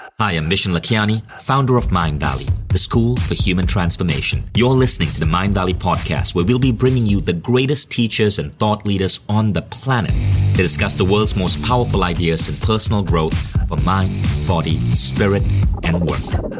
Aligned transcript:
Hi, 0.00 0.32
I'm 0.32 0.50
Vishen 0.50 0.76
Lakhiani, 0.76 1.22
founder 1.40 1.76
of 1.76 1.86
Mindvalley, 1.86 2.50
the 2.68 2.78
school 2.78 3.16
for 3.16 3.34
human 3.34 3.64
transformation. 3.64 4.42
You're 4.56 4.70
listening 4.70 5.08
to 5.10 5.20
the 5.20 5.26
Mindvalley 5.26 5.74
podcast, 5.74 6.34
where 6.34 6.44
we'll 6.44 6.58
be 6.58 6.72
bringing 6.72 7.06
you 7.06 7.20
the 7.20 7.32
greatest 7.32 7.92
teachers 7.92 8.40
and 8.40 8.52
thought 8.52 8.84
leaders 8.84 9.20
on 9.28 9.52
the 9.52 9.62
planet 9.62 10.10
to 10.56 10.62
discuss 10.62 10.94
the 10.94 11.04
world's 11.04 11.36
most 11.36 11.62
powerful 11.62 12.02
ideas 12.02 12.48
in 12.48 12.56
personal 12.56 13.04
growth 13.04 13.38
for 13.68 13.76
mind, 13.78 14.26
body, 14.48 14.80
spirit, 14.94 15.44
and 15.84 16.04
work. 16.04 16.53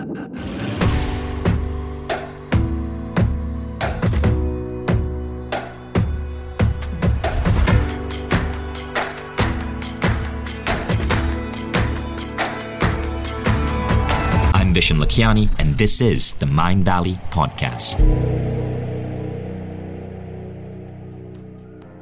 Vishen 14.75 14.99
Lakhiani, 14.99 15.49
and 15.61 15.79
this 15.79 16.01
is 16.01 16.33
the 16.41 16.47
Mindvalley 16.47 17.21
Podcast. 17.31 17.95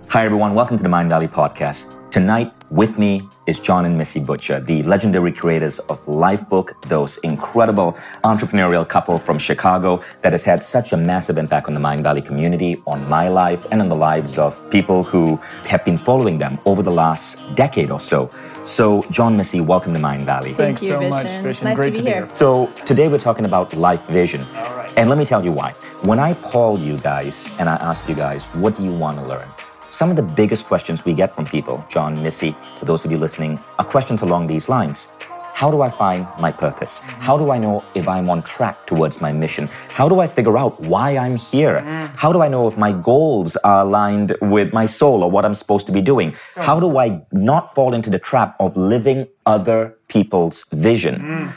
Hi, 0.09 0.25
everyone. 0.25 0.55
Welcome 0.55 0.79
to 0.79 0.83
the 0.83 0.89
Mindvalley 0.89 1.29
Podcast. 1.29 2.11
Tonight, 2.11 2.51
with 2.73 2.99
me 2.99 3.29
is 3.47 3.59
Jon 3.59 3.85
and 3.85 3.99
Missy 3.99 4.19
Butcher, 4.19 4.59
the 4.59 4.83
legendary 4.85 5.31
creators 5.31 5.79
of 5.91 6.03
Lifebook, 6.07 6.81
those 6.89 7.19
incredible 7.19 7.93
entrepreneurial 8.25 8.89
couple 8.89 9.19
from 9.19 9.39
Chicago 9.39 10.03
that 10.23 10.33
has 10.33 10.43
had 10.43 10.65
such 10.65 10.95
a 10.95 10.97
massive 10.97 11.37
impact 11.37 11.69
on 11.69 11.75
the 11.75 11.81
Mindvalley 11.81 12.25
community, 12.25 12.83
on 12.87 13.07
my 13.11 13.29
life, 13.29 13.67
and 13.71 13.83
on 13.83 13.91
the 13.91 13.95
lives 13.95 14.39
of 14.39 14.71
people 14.71 15.05
who 15.05 15.37
have 15.67 15.85
been 15.85 15.99
following 15.99 16.39
them 16.39 16.59
over 16.65 16.83
the 16.83 16.91
last 16.91 17.43
decade 17.57 17.91
or 17.91 18.01
so. 18.01 18.31
So, 18.65 19.05
Jon 19.11 19.37
Missy, 19.37 19.61
welcome 19.61 19.93
to 19.93 20.01
Mindvalley. 20.01 20.57
Thank 20.57 20.79
Thanks 20.79 20.83
you, 20.83 20.91
so 20.93 21.01
Vishen. 21.01 21.11
much, 21.11 21.27
Vishen. 21.27 21.63
Nice 21.65 21.77
Great 21.77 21.95
to 21.97 22.03
be 22.03 22.09
here. 22.09 22.29
So, 22.33 22.69
today 22.87 23.09
we're 23.09 23.19
talking 23.19 23.45
about 23.45 23.75
life 23.75 24.07
vision. 24.07 24.47
All 24.55 24.77
right. 24.77 24.91
And 24.97 25.11
let 25.11 25.19
me 25.19 25.27
tell 25.27 25.45
you 25.45 25.53
why. 25.53 25.73
When 26.05 26.19
I 26.19 26.33
call 26.33 26.79
you 26.79 26.97
guys 26.97 27.55
and 27.59 27.69
I 27.69 27.75
ask 27.77 28.09
you 28.09 28.15
guys, 28.15 28.47
what 28.55 28.79
do 28.79 28.83
you 28.83 28.93
want 28.93 29.19
to 29.19 29.29
learn? 29.29 29.49
Some 29.93 30.09
of 30.09 30.17
the 30.17 30.23
biggest 30.23 30.65
questions 30.65 31.05
we 31.05 31.13
get 31.13 31.35
from 31.35 31.45
people, 31.45 31.85
Jon, 31.91 32.23
Missy, 32.23 32.57
for 32.79 32.87
those 32.87 33.05
of 33.05 33.11
you 33.11 33.19
listening, 33.19 33.61
are 33.79 33.85
questions 33.85 34.23
along 34.23 34.47
these 34.47 34.71
lines. 34.71 35.09
How 35.53 35.71
do 35.71 35.83
I 35.83 35.91
find 35.91 36.27
my 36.41 36.51
purpose? 36.51 37.01
How 37.01 37.37
do 37.37 37.51
I 37.51 37.59
know 37.59 37.85
if 37.95 38.09
I'm 38.09 38.31
on 38.31 38.43
track 38.43 38.87
towards 38.87 39.21
my 39.21 39.33
mission? 39.33 39.69
How 39.91 40.09
do 40.09 40.19
I 40.21 40.27
figure 40.27 40.57
out 40.57 40.81
why 40.81 41.19
I'm 41.19 41.37
here? 41.37 41.81
Mm. 41.81 42.17
How 42.17 42.33
do 42.33 42.41
I 42.41 42.49
know 42.49 42.67
if 42.69 42.79
my 42.79 42.91
goals 42.91 43.59
are 43.59 43.81
aligned 43.81 44.35
with 44.41 44.73
my 44.73 44.87
soul 44.87 45.23
or 45.23 45.31
what 45.31 45.45
I'm 45.45 45.55
supposed 45.55 45.85
to 45.89 45.93
be 45.93 46.01
doing? 46.01 46.35
How 46.57 46.81
do 46.81 46.97
I 46.97 47.21
not 47.31 47.75
fall 47.75 47.93
into 47.93 48.09
the 48.09 48.19
trap 48.19 48.57
of 48.59 48.75
living 48.75 49.29
other 49.45 49.95
people's 50.09 50.65
vision? 50.73 51.21
Mm. 51.21 51.53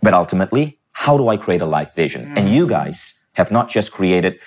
But 0.00 0.14
ultimately, 0.14 0.78
how 0.92 1.18
do 1.18 1.28
I 1.28 1.36
create 1.36 1.60
a 1.60 1.66
life 1.66 1.94
vision? 1.94 2.32
And 2.38 2.48
mm. 2.48 2.54
you 2.54 2.66
guys 2.66 3.20
have 3.34 3.50
not 3.50 3.68
just 3.68 3.92
created 3.92 4.40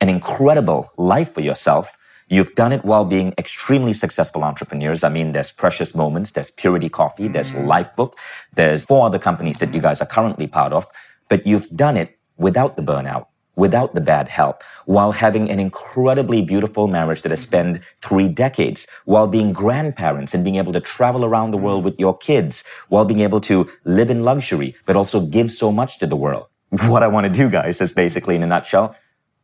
an 0.00 0.08
incredible 0.08 0.90
life 0.96 1.32
for 1.32 1.42
yourself. 1.42 1.96
You've 2.28 2.54
done 2.56 2.72
it 2.72 2.84
while 2.84 3.04
being 3.04 3.34
extremely 3.38 3.92
successful 3.92 4.42
entrepreneurs. 4.42 5.04
I 5.04 5.08
mean, 5.08 5.30
there's 5.32 5.52
Precious 5.52 5.94
Moments, 5.94 6.32
there's 6.32 6.50
Purity 6.50 6.88
Coffee, 6.88 7.28
there's 7.28 7.52
mm. 7.52 7.64
Lifebook, 7.66 8.14
there's 8.54 8.84
four 8.84 9.06
other 9.06 9.18
companies 9.18 9.58
that 9.58 9.72
you 9.72 9.80
guys 9.80 10.00
are 10.00 10.06
currently 10.06 10.48
part 10.48 10.72
of, 10.72 10.86
but 11.28 11.46
you've 11.46 11.68
done 11.70 11.96
it 11.96 12.18
without 12.36 12.74
the 12.74 12.82
burnout, 12.82 13.26
without 13.54 13.94
the 13.94 14.00
bad 14.00 14.28
health, 14.28 14.56
while 14.86 15.12
having 15.12 15.48
an 15.50 15.60
incredibly 15.60 16.42
beautiful 16.42 16.88
marriage 16.88 17.22
that 17.22 17.30
has 17.30 17.42
mm-hmm. 17.42 17.48
spanned 17.48 17.80
three 18.02 18.28
decades, 18.28 18.88
while 19.04 19.28
being 19.28 19.52
grandparents 19.52 20.34
and 20.34 20.42
being 20.42 20.56
able 20.56 20.72
to 20.72 20.80
travel 20.80 21.24
around 21.24 21.52
the 21.52 21.56
world 21.56 21.78
mm-hmm. 21.78 21.90
with 21.90 22.00
your 22.00 22.16
kids, 22.18 22.64
while 22.88 23.04
being 23.04 23.20
able 23.20 23.40
to 23.40 23.70
live 23.84 24.10
in 24.10 24.24
luxury, 24.24 24.74
but 24.84 24.96
also 24.96 25.20
give 25.20 25.52
so 25.52 25.70
much 25.70 25.98
to 25.98 26.06
the 26.06 26.16
world. 26.16 26.46
What 26.88 27.04
I 27.04 27.06
want 27.06 27.24
to 27.24 27.32
do, 27.32 27.48
guys, 27.48 27.80
is 27.80 27.92
basically 27.92 28.34
in 28.34 28.42
a 28.42 28.46
nutshell, 28.46 28.96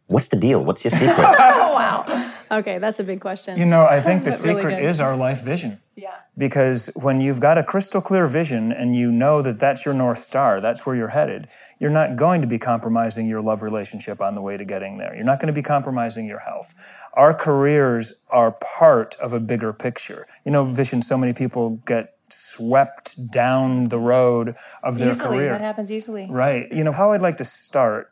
what's 0.08 0.28
the 0.28 0.36
deal? 0.36 0.64
What's 0.64 0.82
your 0.84 0.90
secret? 0.90 1.16
Oh, 1.64 1.74
wow. 1.74 2.21
Okay, 2.52 2.78
that's 2.78 3.00
a 3.00 3.04
big 3.04 3.20
question. 3.20 3.58
You 3.58 3.64
know, 3.64 3.86
I 3.86 4.00
think 4.00 4.24
the 4.24 4.30
But 4.30 4.44
really 4.44 4.60
secret 4.62 4.84
is 4.84 5.00
our 5.00 5.16
life 5.16 5.40
vision. 5.42 5.80
yeah. 5.96 6.10
Because 6.36 6.90
when 6.94 7.20
you've 7.20 7.40
got 7.40 7.56
a 7.58 7.62
crystal 7.62 8.00
clear 8.00 8.26
vision 8.26 8.72
and 8.72 8.94
you 8.94 9.10
know 9.10 9.42
that 9.42 9.58
that's 9.58 9.84
your 9.84 9.94
North 9.94 10.18
Star, 10.18 10.60
that's 10.60 10.84
where 10.86 10.94
you're 10.94 11.08
headed, 11.08 11.48
you're 11.78 11.90
not 11.90 12.16
going 12.16 12.40
to 12.42 12.46
be 12.46 12.58
compromising 12.58 13.26
your 13.26 13.40
love 13.42 13.62
relationship 13.62 14.20
on 14.20 14.34
the 14.34 14.40
way 14.42 14.56
to 14.56 14.64
getting 14.64 14.98
there. 14.98 15.14
You're 15.14 15.24
not 15.24 15.40
going 15.40 15.48
to 15.48 15.52
be 15.52 15.62
compromising 15.62 16.26
your 16.26 16.40
health. 16.40 16.74
Our 17.14 17.34
careers 17.34 18.22
are 18.30 18.52
part 18.52 19.14
of 19.16 19.32
a 19.32 19.40
bigger 19.40 19.72
picture. 19.72 20.26
You 20.44 20.52
know, 20.52 20.64
vision, 20.64 21.02
so 21.02 21.16
many 21.18 21.32
people 21.32 21.80
get 21.86 22.16
swept 22.28 23.30
down 23.30 23.88
the 23.88 23.98
road 23.98 24.54
of 24.82 24.98
their 24.98 25.10
Easily. 25.10 25.36
career. 25.38 25.50
That 25.52 25.60
happens 25.60 25.90
easily. 25.92 26.28
Right. 26.30 26.70
You 26.72 26.84
know, 26.84 26.92
how 26.92 27.12
I'd 27.12 27.20
like 27.22 27.36
to 27.38 27.44
start 27.44 28.10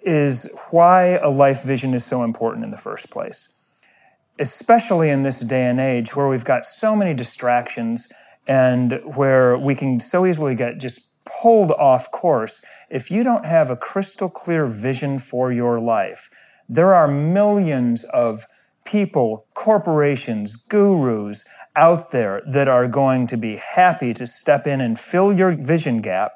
is 0.00 0.50
why 0.70 1.18
a 1.18 1.28
life 1.28 1.62
vision 1.62 1.94
is 1.94 2.04
so 2.04 2.24
important 2.24 2.64
in 2.64 2.70
the 2.70 2.78
first 2.78 3.10
place. 3.10 3.52
Especially 4.38 5.10
in 5.10 5.22
this 5.22 5.40
day 5.40 5.66
and 5.66 5.80
age 5.80 6.16
where 6.16 6.28
we've 6.28 6.44
got 6.44 6.64
so 6.64 6.96
many 6.96 7.14
distractions 7.14 8.10
and 8.46 9.00
where 9.14 9.56
we 9.56 9.74
can 9.74 10.00
so 10.00 10.26
easily 10.26 10.54
get 10.54 10.80
just 10.80 11.08
pulled 11.24 11.70
off 11.72 12.10
course. 12.10 12.64
If 12.90 13.10
you 13.10 13.22
don't 13.22 13.46
have 13.46 13.70
a 13.70 13.76
crystal 13.76 14.28
clear 14.28 14.66
vision 14.66 15.18
for 15.18 15.52
your 15.52 15.80
life, 15.80 16.28
there 16.68 16.94
are 16.94 17.08
millions 17.08 18.04
of 18.04 18.46
people, 18.84 19.46
corporations, 19.54 20.56
gurus 20.56 21.44
out 21.76 22.10
there 22.10 22.42
that 22.46 22.68
are 22.68 22.88
going 22.88 23.26
to 23.28 23.36
be 23.36 23.56
happy 23.56 24.12
to 24.14 24.26
step 24.26 24.66
in 24.66 24.80
and 24.80 24.98
fill 24.98 25.32
your 25.32 25.52
vision 25.52 26.00
gap 26.00 26.32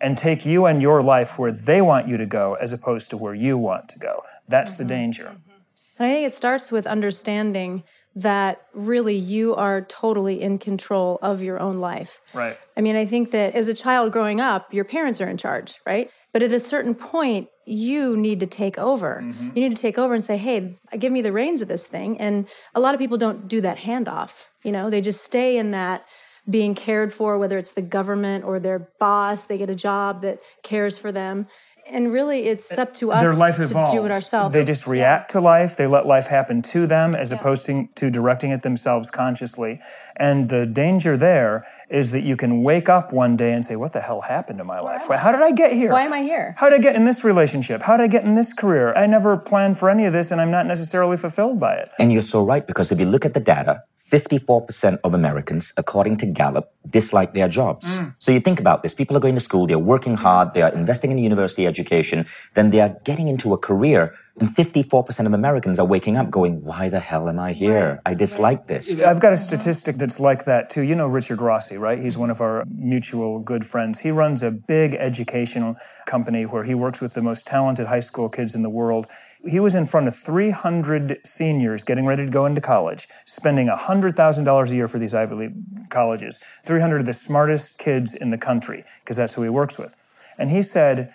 and 0.00 0.16
take 0.16 0.44
you 0.44 0.66
and 0.66 0.82
your 0.82 1.02
life 1.02 1.38
where 1.38 1.52
they 1.52 1.80
want 1.80 2.08
you 2.08 2.16
to 2.16 2.26
go 2.26 2.54
as 2.54 2.72
opposed 2.72 3.10
to 3.10 3.16
where 3.16 3.34
you 3.34 3.56
want 3.56 3.88
to 3.88 3.98
go. 3.98 4.20
That's 4.48 4.76
the 4.76 4.82
mm-hmm. 4.82 4.88
danger. 4.88 5.24
Mm-hmm. 5.24 5.51
And 5.98 6.06
I 6.06 6.10
think 6.12 6.26
it 6.26 6.32
starts 6.32 6.72
with 6.72 6.86
understanding 6.86 7.84
that 8.14 8.66
really 8.74 9.16
you 9.16 9.54
are 9.54 9.80
totally 9.82 10.40
in 10.40 10.58
control 10.58 11.18
of 11.22 11.42
your 11.42 11.58
own 11.58 11.80
life. 11.80 12.20
Right. 12.34 12.58
I 12.76 12.82
mean, 12.82 12.94
I 12.94 13.06
think 13.06 13.30
that 13.30 13.54
as 13.54 13.68
a 13.68 13.74
child 13.74 14.12
growing 14.12 14.40
up, 14.40 14.72
your 14.74 14.84
parents 14.84 15.20
are 15.20 15.28
in 15.28 15.38
charge, 15.38 15.80
right? 15.86 16.10
But 16.32 16.42
at 16.42 16.52
a 16.52 16.60
certain 16.60 16.94
point, 16.94 17.48
you 17.64 18.16
need 18.16 18.40
to 18.40 18.46
take 18.46 18.76
over. 18.76 19.22
Mm-hmm. 19.22 19.50
You 19.54 19.68
need 19.68 19.76
to 19.76 19.80
take 19.80 19.98
over 19.98 20.12
and 20.12 20.22
say, 20.22 20.36
hey, 20.36 20.74
give 20.98 21.12
me 21.12 21.22
the 21.22 21.32
reins 21.32 21.62
of 21.62 21.68
this 21.68 21.86
thing. 21.86 22.18
And 22.20 22.46
a 22.74 22.80
lot 22.80 22.94
of 22.94 23.00
people 23.00 23.16
don't 23.16 23.48
do 23.48 23.60
that 23.62 23.78
handoff. 23.78 24.48
You 24.62 24.72
know, 24.72 24.90
they 24.90 25.00
just 25.00 25.24
stay 25.24 25.56
in 25.56 25.70
that 25.70 26.04
being 26.48 26.74
cared 26.74 27.12
for, 27.12 27.38
whether 27.38 27.56
it's 27.56 27.72
the 27.72 27.82
government 27.82 28.44
or 28.44 28.58
their 28.58 28.90
boss, 28.98 29.44
they 29.44 29.56
get 29.56 29.70
a 29.70 29.76
job 29.76 30.22
that 30.22 30.40
cares 30.62 30.98
for 30.98 31.12
them. 31.12 31.46
And 31.90 32.12
really, 32.12 32.46
it's 32.46 32.76
up 32.78 32.94
to 32.94 33.12
us 33.12 33.22
Their 33.22 33.34
life 33.34 33.56
to 33.56 33.62
evolves. 33.62 33.92
do 33.92 34.04
it 34.04 34.10
ourselves. 34.10 34.54
They 34.54 34.64
just 34.64 34.86
react 34.86 35.30
to 35.32 35.40
life. 35.40 35.76
They 35.76 35.86
let 35.86 36.06
life 36.06 36.26
happen 36.26 36.62
to 36.62 36.86
them 36.86 37.14
as 37.14 37.32
opposed 37.32 37.66
to, 37.66 37.88
to 37.96 38.10
directing 38.10 38.50
it 38.50 38.62
themselves 38.62 39.10
consciously. 39.10 39.80
And 40.16 40.48
the 40.48 40.64
danger 40.64 41.16
there 41.16 41.66
is 41.90 42.10
that 42.12 42.22
you 42.22 42.36
can 42.36 42.62
wake 42.62 42.88
up 42.88 43.12
one 43.12 43.36
day 43.36 43.52
and 43.52 43.64
say, 43.64 43.76
What 43.76 43.92
the 43.92 44.00
hell 44.00 44.22
happened 44.22 44.58
to 44.58 44.64
my 44.64 44.80
life? 44.80 45.06
How 45.08 45.32
did 45.32 45.42
I 45.42 45.52
get 45.52 45.72
here? 45.72 45.90
Why 45.90 46.02
am 46.02 46.12
I 46.12 46.22
here? 46.22 46.54
How 46.58 46.70
did 46.70 46.78
I 46.78 46.82
get 46.82 46.94
in 46.94 47.04
this 47.04 47.24
relationship? 47.24 47.82
How 47.82 47.96
did 47.96 48.04
I 48.04 48.08
get 48.08 48.24
in 48.24 48.34
this 48.34 48.52
career? 48.52 48.94
I 48.94 49.06
never 49.06 49.36
planned 49.36 49.78
for 49.78 49.90
any 49.90 50.04
of 50.04 50.12
this 50.12 50.30
and 50.30 50.40
I'm 50.40 50.50
not 50.50 50.66
necessarily 50.66 51.16
fulfilled 51.16 51.58
by 51.58 51.74
it. 51.74 51.90
And 51.98 52.12
you're 52.12 52.22
so 52.22 52.44
right, 52.44 52.66
because 52.66 52.92
if 52.92 53.00
you 53.00 53.06
look 53.06 53.24
at 53.24 53.34
the 53.34 53.40
data, 53.40 53.82
54% 54.12 54.98
of 55.04 55.14
Americans, 55.14 55.72
according 55.78 56.18
to 56.18 56.26
Gallup, 56.26 56.70
dislike 56.88 57.32
their 57.32 57.48
jobs. 57.48 57.98
Mm. 57.98 58.14
So 58.18 58.30
you 58.30 58.40
think 58.40 58.60
about 58.60 58.82
this. 58.82 58.92
People 58.92 59.16
are 59.16 59.20
going 59.20 59.34
to 59.34 59.40
school, 59.40 59.66
they're 59.66 59.78
working 59.78 60.16
hard, 60.16 60.52
they 60.52 60.60
are 60.60 60.72
investing 60.74 61.10
in 61.10 61.16
university 61.16 61.66
education, 61.66 62.26
then 62.52 62.70
they 62.70 62.80
are 62.80 62.94
getting 63.04 63.28
into 63.28 63.54
a 63.54 63.58
career, 63.58 64.14
and 64.40 64.48
54% 64.48 65.26
of 65.26 65.34
Americans 65.34 65.78
are 65.78 65.84
waking 65.84 66.16
up 66.16 66.30
going, 66.30 66.64
why 66.64 66.88
the 66.88 67.00
hell 67.00 67.28
am 67.28 67.38
I 67.38 67.52
here? 67.52 68.00
I 68.06 68.14
dislike 68.14 68.66
this. 68.66 68.98
I've 69.00 69.20
got 69.20 69.34
a 69.34 69.36
statistic 69.36 69.96
that's 69.96 70.18
like 70.18 70.46
that 70.46 70.70
too. 70.70 70.80
You 70.82 70.94
know 70.94 71.06
Richard 71.06 71.42
Rossi, 71.42 71.76
right? 71.76 71.98
He's 71.98 72.16
one 72.16 72.30
of 72.30 72.40
our 72.40 72.64
mutual 72.66 73.40
good 73.40 73.66
friends. 73.66 74.00
He 74.00 74.10
runs 74.10 74.42
a 74.42 74.50
big 74.50 74.94
educational 74.94 75.76
company 76.06 76.44
where 76.44 76.64
he 76.64 76.74
works 76.74 77.02
with 77.02 77.12
the 77.12 77.20
most 77.20 77.46
talented 77.46 77.88
high 77.88 78.00
school 78.00 78.30
kids 78.30 78.54
in 78.54 78.62
the 78.62 78.70
world. 78.70 79.06
He 79.46 79.60
was 79.60 79.74
in 79.74 79.84
front 79.84 80.08
of 80.08 80.16
300 80.16 81.20
seniors 81.26 81.84
getting 81.84 82.06
ready 82.06 82.24
to 82.24 82.30
go 82.30 82.46
into 82.46 82.62
college, 82.62 83.08
spending 83.26 83.68
$100,000 83.68 84.70
a 84.70 84.74
year 84.74 84.88
for 84.88 84.98
these 84.98 85.14
Ivy 85.14 85.34
League 85.34 85.90
colleges. 85.90 86.38
300 86.64 87.00
of 87.00 87.06
the 87.06 87.12
smartest 87.12 87.78
kids 87.78 88.14
in 88.14 88.30
the 88.30 88.38
country, 88.38 88.84
because 89.00 89.16
that's 89.16 89.34
who 89.34 89.42
he 89.42 89.50
works 89.50 89.78
with. 89.78 89.94
And 90.38 90.50
he 90.50 90.62
said, 90.62 91.12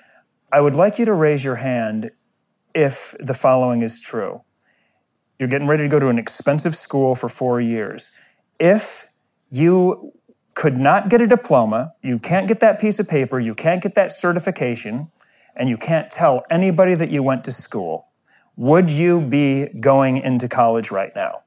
I 0.52 0.62
would 0.62 0.76
like 0.76 1.00
you 1.00 1.06
to 1.06 1.14
raise 1.14 1.44
your 1.44 1.56
hand 1.56 2.12
if 2.74 3.16
the 3.20 3.34
following 3.34 3.82
is 3.82 4.00
true. 4.00 4.42
You're 5.40 5.50
getting 5.50 5.68
ready 5.68 5.84
to 5.84 5.90
go 5.90 6.00
to 6.00 6.08
an 6.08 6.18
expensive 6.18 6.76
school 6.76 7.16
for 7.16 7.30
four 7.30 7.62
years. 7.62 8.12
If 8.60 9.06
you 9.52 10.14
could 10.56 10.78
not 10.78 11.10
get 11.10 11.22
a 11.22 11.28
diploma, 11.28 11.94
you 12.02 12.18
can't 12.18 12.48
get 12.48 12.60
that 12.62 12.80
piece 12.80 13.00
of 13.00 13.08
paper, 13.08 13.40
you 13.40 13.54
can't 13.54 13.82
get 13.82 13.94
that 13.96 14.12
certification, 14.12 15.12
and 15.56 15.70
you 15.70 15.78
can't 15.78 16.10
tell 16.10 16.44
anybody 16.50 16.96
that 16.96 17.10
you 17.10 17.22
went 17.22 17.44
to 17.44 17.52
school, 17.52 18.08
would 18.56 18.90
you 18.90 19.22
be 19.22 19.68
going 19.80 20.18
into 20.18 20.48
college 20.48 20.90
right 20.90 21.12
now? 21.16 21.44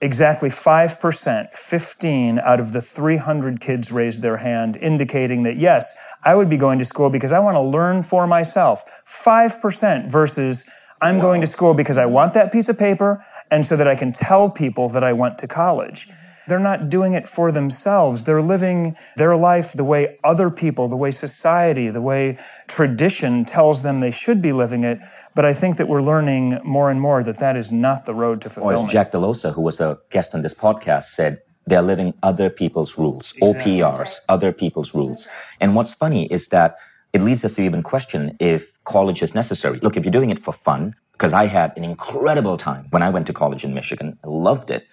Exactly 0.00 0.48
5%, 0.48 1.56
15 1.56 2.38
out 2.38 2.60
of 2.60 2.72
the 2.72 2.80
300 2.80 3.60
kids 3.60 3.90
raised 3.90 4.22
their 4.22 4.36
hand, 4.36 4.76
indicating 4.76 5.42
that 5.42 5.56
yes, 5.56 5.96
I 6.22 6.36
would 6.36 6.48
be 6.48 6.56
going 6.56 6.78
to 6.78 6.84
school 6.84 7.10
because 7.10 7.32
I 7.32 7.40
want 7.40 7.56
to 7.56 7.60
learn 7.60 8.04
for 8.04 8.26
myself. 8.26 8.84
5% 9.04 10.08
versus 10.08 10.68
I'm 11.00 11.18
going 11.18 11.40
to 11.40 11.46
school 11.46 11.74
because 11.74 11.98
I 11.98 12.06
want 12.06 12.34
that 12.34 12.52
piece 12.52 12.68
of 12.68 12.78
paper 12.78 13.24
and 13.50 13.64
so 13.66 13.76
that 13.76 13.88
I 13.88 13.96
can 13.96 14.12
tell 14.12 14.50
people 14.50 14.88
that 14.90 15.02
I 15.02 15.12
went 15.12 15.38
to 15.38 15.48
college. 15.48 16.08
They're 16.48 16.58
not 16.58 16.88
doing 16.88 17.12
it 17.12 17.28
for 17.28 17.52
themselves. 17.52 18.24
They're 18.24 18.42
living 18.42 18.96
their 19.16 19.36
life 19.36 19.72
the 19.72 19.84
way 19.84 20.18
other 20.24 20.50
people, 20.50 20.88
the 20.88 20.96
way 20.96 21.10
society, 21.10 21.90
the 21.90 22.00
way 22.00 22.38
tradition 22.66 23.44
tells 23.44 23.82
them 23.82 24.00
they 24.00 24.10
should 24.10 24.40
be 24.40 24.52
living 24.52 24.84
it. 24.84 24.98
But 25.34 25.44
I 25.44 25.52
think 25.52 25.76
that 25.76 25.88
we're 25.88 26.02
learning 26.02 26.58
more 26.64 26.90
and 26.90 27.00
more 27.00 27.22
that 27.22 27.38
that 27.38 27.56
is 27.56 27.70
not 27.70 28.06
the 28.06 28.14
road 28.14 28.40
to 28.42 28.48
fulfillment. 28.48 28.80
Or 28.80 28.86
as 28.86 28.92
Jack 28.92 29.12
Delosa, 29.12 29.52
who 29.54 29.62
was 29.62 29.80
a 29.80 29.98
guest 30.10 30.34
on 30.34 30.42
this 30.42 30.54
podcast, 30.54 31.04
said, 31.04 31.42
they're 31.66 31.82
living 31.82 32.14
other 32.22 32.48
people's 32.48 32.96
rules, 32.96 33.34
exactly. 33.36 33.78
OPRs, 33.78 34.20
other 34.28 34.52
people's 34.52 34.94
rules. 34.94 35.28
And 35.60 35.74
what's 35.76 35.92
funny 35.92 36.26
is 36.32 36.48
that 36.48 36.76
it 37.12 37.20
leads 37.20 37.44
us 37.44 37.52
to 37.56 37.62
even 37.62 37.82
question 37.82 38.36
if 38.40 38.72
college 38.84 39.22
is 39.22 39.34
necessary. 39.34 39.78
Look, 39.80 39.96
if 39.96 40.04
you're 40.04 40.12
doing 40.12 40.30
it 40.30 40.38
for 40.38 40.52
fun, 40.52 40.94
because 41.12 41.32
I 41.32 41.46
had 41.46 41.76
an 41.76 41.84
incredible 41.84 42.56
time 42.56 42.86
when 42.90 43.02
I 43.02 43.10
went 43.10 43.26
to 43.26 43.32
college 43.32 43.64
in 43.64 43.74
Michigan, 43.74 44.18
I 44.24 44.28
loved 44.28 44.70
it 44.70 44.86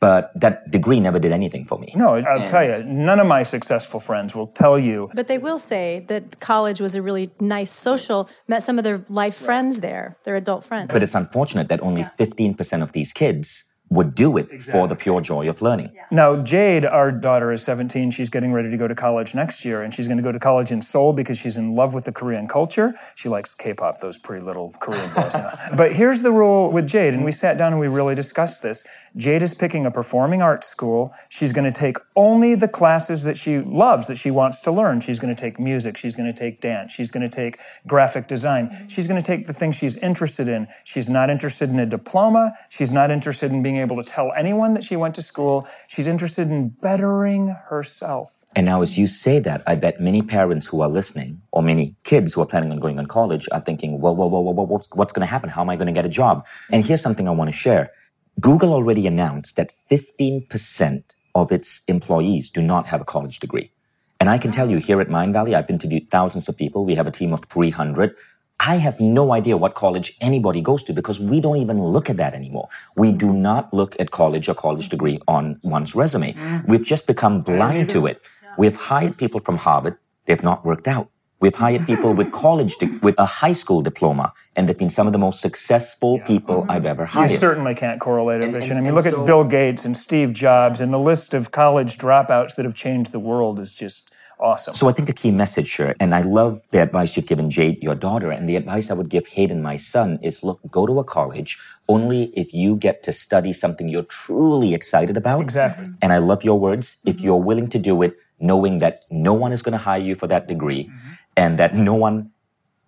but 0.00 0.32
that 0.34 0.70
degree 0.70 0.98
never 0.98 1.18
did 1.18 1.30
anything 1.30 1.64
for 1.64 1.78
me. 1.78 1.92
No, 1.94 2.16
I'll 2.16 2.40
and 2.40 2.46
tell 2.46 2.64
you, 2.64 2.82
none 2.82 3.20
of 3.20 3.26
my 3.26 3.42
successful 3.42 4.00
friends 4.00 4.34
will 4.34 4.48
tell 4.48 4.78
you. 4.78 5.10
But 5.14 5.28
they 5.28 5.38
will 5.38 5.58
say 5.58 6.04
that 6.08 6.40
college 6.40 6.80
was 6.80 6.94
a 6.94 7.02
really 7.02 7.30
nice 7.38 7.70
social, 7.70 8.28
met 8.48 8.62
some 8.62 8.78
of 8.78 8.84
their 8.84 9.04
life 9.08 9.36
friends 9.36 9.80
there, 9.80 10.16
their 10.24 10.36
adult 10.36 10.64
friends. 10.64 10.90
But 10.90 11.02
it's 11.02 11.14
unfortunate 11.14 11.68
that 11.68 11.82
only 11.82 12.00
yeah. 12.00 12.10
15% 12.18 12.82
of 12.82 12.92
these 12.92 13.12
kids 13.12 13.69
would 13.90 14.14
do 14.14 14.36
it 14.36 14.48
exactly. 14.50 14.72
for 14.72 14.86
the 14.86 14.94
pure 14.94 15.20
joy 15.20 15.48
of 15.48 15.60
learning. 15.60 15.90
Yeah. 15.92 16.04
Now, 16.12 16.36
Jade, 16.36 16.86
our 16.86 17.10
daughter, 17.10 17.52
is 17.52 17.64
17. 17.64 18.12
She's 18.12 18.30
getting 18.30 18.52
ready 18.52 18.70
to 18.70 18.76
go 18.76 18.86
to 18.86 18.94
college 18.94 19.34
next 19.34 19.64
year, 19.64 19.82
and 19.82 19.92
she's 19.92 20.06
going 20.06 20.16
to 20.16 20.22
go 20.22 20.30
to 20.30 20.38
college 20.38 20.70
in 20.70 20.80
Seoul 20.80 21.12
because 21.12 21.38
she's 21.38 21.56
in 21.56 21.74
love 21.74 21.92
with 21.92 22.04
the 22.04 22.12
Korean 22.12 22.46
culture. 22.46 22.94
She 23.16 23.28
likes 23.28 23.52
K-pop, 23.52 23.98
those 23.98 24.16
pretty 24.16 24.44
little 24.44 24.72
Korean 24.80 25.12
boys. 25.12 25.34
You. 25.34 25.40
But 25.76 25.94
here's 25.94 26.22
the 26.22 26.30
rule 26.30 26.70
with 26.70 26.86
Jade, 26.86 27.14
and 27.14 27.24
we 27.24 27.32
sat 27.32 27.58
down 27.58 27.72
and 27.72 27.80
we 27.80 27.88
really 27.88 28.14
discussed 28.14 28.62
this. 28.62 28.86
Jade 29.16 29.42
is 29.42 29.54
picking 29.54 29.86
a 29.86 29.90
performing 29.90 30.40
arts 30.40 30.68
school. 30.68 31.12
She's 31.28 31.52
going 31.52 31.70
to 31.70 31.76
take 31.76 31.96
only 32.14 32.54
the 32.54 32.68
classes 32.68 33.24
that 33.24 33.36
she 33.36 33.58
loves, 33.58 34.06
that 34.06 34.16
she 34.16 34.30
wants 34.30 34.60
to 34.60 34.70
learn. 34.70 35.00
She's 35.00 35.18
going 35.18 35.34
to 35.34 35.40
take 35.40 35.58
music. 35.58 35.96
She's 35.96 36.14
going 36.14 36.32
to 36.32 36.38
take 36.38 36.60
dance. 36.60 36.92
She's 36.92 37.10
going 37.10 37.28
to 37.28 37.28
take 37.28 37.58
graphic 37.86 38.28
design. 38.28 38.68
Mm-hmm. 38.68 38.88
She's 38.88 39.08
going 39.08 39.20
to 39.20 39.26
take 39.26 39.46
the 39.46 39.52
things 39.52 39.74
she's 39.76 39.96
interested 39.96 40.48
in. 40.48 40.68
She's 40.84 41.10
not 41.10 41.28
interested 41.28 41.70
in 41.70 41.80
a 41.80 41.86
diploma. 41.86 42.54
She's 42.68 42.92
not 42.92 43.10
interested 43.10 43.50
in 43.50 43.62
being 43.62 43.79
able 43.80 43.96
to 43.96 44.04
tell 44.04 44.32
anyone 44.36 44.74
that 44.74 44.84
she 44.84 44.96
went 44.96 45.14
to 45.16 45.22
school. 45.22 45.66
She's 45.88 46.06
interested 46.06 46.50
in 46.50 46.68
bettering 46.68 47.48
herself. 47.68 48.44
And 48.54 48.66
now, 48.66 48.82
as 48.82 48.98
you 48.98 49.06
say 49.06 49.38
that, 49.40 49.62
I 49.66 49.76
bet 49.76 50.00
many 50.00 50.22
parents 50.22 50.66
who 50.66 50.80
are 50.80 50.88
listening, 50.88 51.40
or 51.52 51.62
many 51.62 51.94
kids 52.02 52.34
who 52.34 52.40
are 52.40 52.46
planning 52.46 52.72
on 52.72 52.80
going 52.80 52.98
on 52.98 53.06
college, 53.06 53.48
are 53.52 53.60
thinking, 53.60 54.00
"Well, 54.00 54.16
well, 54.16 54.28
well, 54.28 54.42
well, 54.42 54.66
what's, 54.66 54.92
what's 54.94 55.12
going 55.12 55.26
to 55.26 55.30
happen? 55.30 55.50
How 55.50 55.62
am 55.62 55.70
I 55.70 55.76
going 55.76 55.86
to 55.86 55.92
get 55.92 56.04
a 56.04 56.08
job?" 56.08 56.46
And 56.70 56.84
here's 56.84 57.00
something 57.00 57.28
I 57.28 57.32
want 57.32 57.48
to 57.48 57.56
share. 57.56 57.92
Google 58.40 58.72
already 58.72 59.06
announced 59.06 59.56
that 59.56 59.70
15% 59.90 61.14
of 61.34 61.52
its 61.52 61.82
employees 61.86 62.50
do 62.50 62.62
not 62.62 62.86
have 62.86 63.00
a 63.00 63.04
college 63.04 63.38
degree. 63.38 63.70
And 64.18 64.28
I 64.28 64.38
can 64.38 64.50
tell 64.50 64.70
you 64.70 64.78
here 64.78 65.00
at 65.00 65.08
Mindvalley, 65.08 65.54
I've 65.54 65.70
interviewed 65.70 66.10
thousands 66.10 66.48
of 66.48 66.56
people. 66.56 66.84
We 66.84 66.94
have 66.94 67.06
a 67.06 67.10
team 67.10 67.32
of 67.32 67.44
300. 67.44 68.14
I 68.60 68.76
have 68.76 69.00
no 69.00 69.32
idea 69.32 69.56
what 69.56 69.74
college 69.74 70.16
anybody 70.20 70.60
goes 70.60 70.82
to 70.84 70.92
because 70.92 71.18
we 71.18 71.40
don't 71.40 71.56
even 71.56 71.82
look 71.82 72.10
at 72.10 72.18
that 72.18 72.34
anymore. 72.34 72.68
We 72.94 73.10
do 73.10 73.32
not 73.32 73.72
look 73.72 73.96
at 73.98 74.10
college 74.10 74.50
or 74.50 74.54
college 74.54 74.90
degree 74.90 75.18
on 75.26 75.58
one's 75.62 75.94
resume. 75.94 76.34
Mm-hmm. 76.34 76.70
We've 76.70 76.84
just 76.84 77.06
become 77.06 77.40
blind 77.40 77.88
to 77.90 78.06
it. 78.06 78.20
We've 78.58 78.76
hired 78.76 79.16
people 79.16 79.40
from 79.40 79.56
Harvard. 79.56 79.96
They've 80.26 80.42
not 80.42 80.66
worked 80.66 80.86
out. 80.86 81.08
We've 81.40 81.54
hired 81.54 81.86
people 81.86 82.12
with 82.12 82.32
college, 82.32 82.76
di- 82.76 82.98
with 82.98 83.14
a 83.16 83.24
high 83.24 83.54
school 83.54 83.80
diploma, 83.80 84.34
and 84.54 84.68
they've 84.68 84.76
been 84.76 84.90
some 84.90 85.06
of 85.06 85.14
the 85.14 85.18
most 85.18 85.40
successful 85.40 86.18
yeah. 86.18 86.26
people 86.26 86.60
mm-hmm. 86.60 86.70
I've 86.70 86.84
ever 86.84 87.06
hired. 87.06 87.30
You 87.30 87.38
certainly 87.38 87.74
can't 87.74 87.98
correlate 87.98 88.42
it, 88.42 88.52
Vishen. 88.52 88.76
I 88.76 88.82
mean, 88.82 88.94
look 88.94 89.06
so, 89.06 89.20
at 89.20 89.26
Bill 89.26 89.44
Gates 89.44 89.86
and 89.86 89.96
Steve 89.96 90.34
Jobs, 90.34 90.82
and 90.82 90.92
the 90.92 90.98
list 90.98 91.32
of 91.32 91.50
college 91.50 91.96
dropouts 91.96 92.56
that 92.56 92.66
have 92.66 92.74
changed 92.74 93.12
the 93.12 93.20
world 93.20 93.58
is 93.58 93.72
just 93.72 94.14
awesome. 94.40 94.74
So 94.74 94.88
I 94.88 94.92
think 94.92 95.06
the 95.06 95.14
key 95.14 95.30
message 95.30 95.72
here, 95.74 95.94
and 96.00 96.14
I 96.14 96.22
love 96.22 96.62
the 96.70 96.80
advice 96.80 97.16
you've 97.16 97.26
given 97.26 97.50
Jade, 97.50 97.82
your 97.82 97.94
daughter, 97.94 98.30
and 98.30 98.48
the 98.48 98.56
advice 98.56 98.90
I 98.90 98.94
would 98.94 99.08
give 99.08 99.26
Hayden, 99.28 99.62
my 99.62 99.76
son, 99.76 100.18
is 100.22 100.42
look, 100.42 100.60
go 100.70 100.86
to 100.86 100.98
a 100.98 101.04
college 101.04 101.58
only 101.88 102.24
if 102.36 102.52
you 102.54 102.76
get 102.76 103.02
to 103.04 103.12
study 103.12 103.52
something 103.52 103.88
you're 103.88 104.02
truly 104.04 104.74
excited 104.74 105.16
about. 105.16 105.40
Exactly. 105.40 105.90
And 106.00 106.12
I 106.12 106.18
love 106.18 106.44
your 106.44 106.58
words. 106.58 106.98
If 107.04 107.16
mm-hmm. 107.16 107.24
you're 107.24 107.36
willing 107.36 107.68
to 107.68 107.78
do 107.78 108.02
it, 108.02 108.16
knowing 108.38 108.78
that 108.78 109.02
no 109.10 109.34
one 109.34 109.52
is 109.52 109.62
going 109.62 109.72
to 109.72 109.78
hire 109.78 110.00
you 110.00 110.14
for 110.14 110.26
that 110.26 110.48
degree 110.48 110.84
mm-hmm. 110.84 111.10
and 111.36 111.58
that 111.58 111.74
no 111.74 111.94
one 111.94 112.30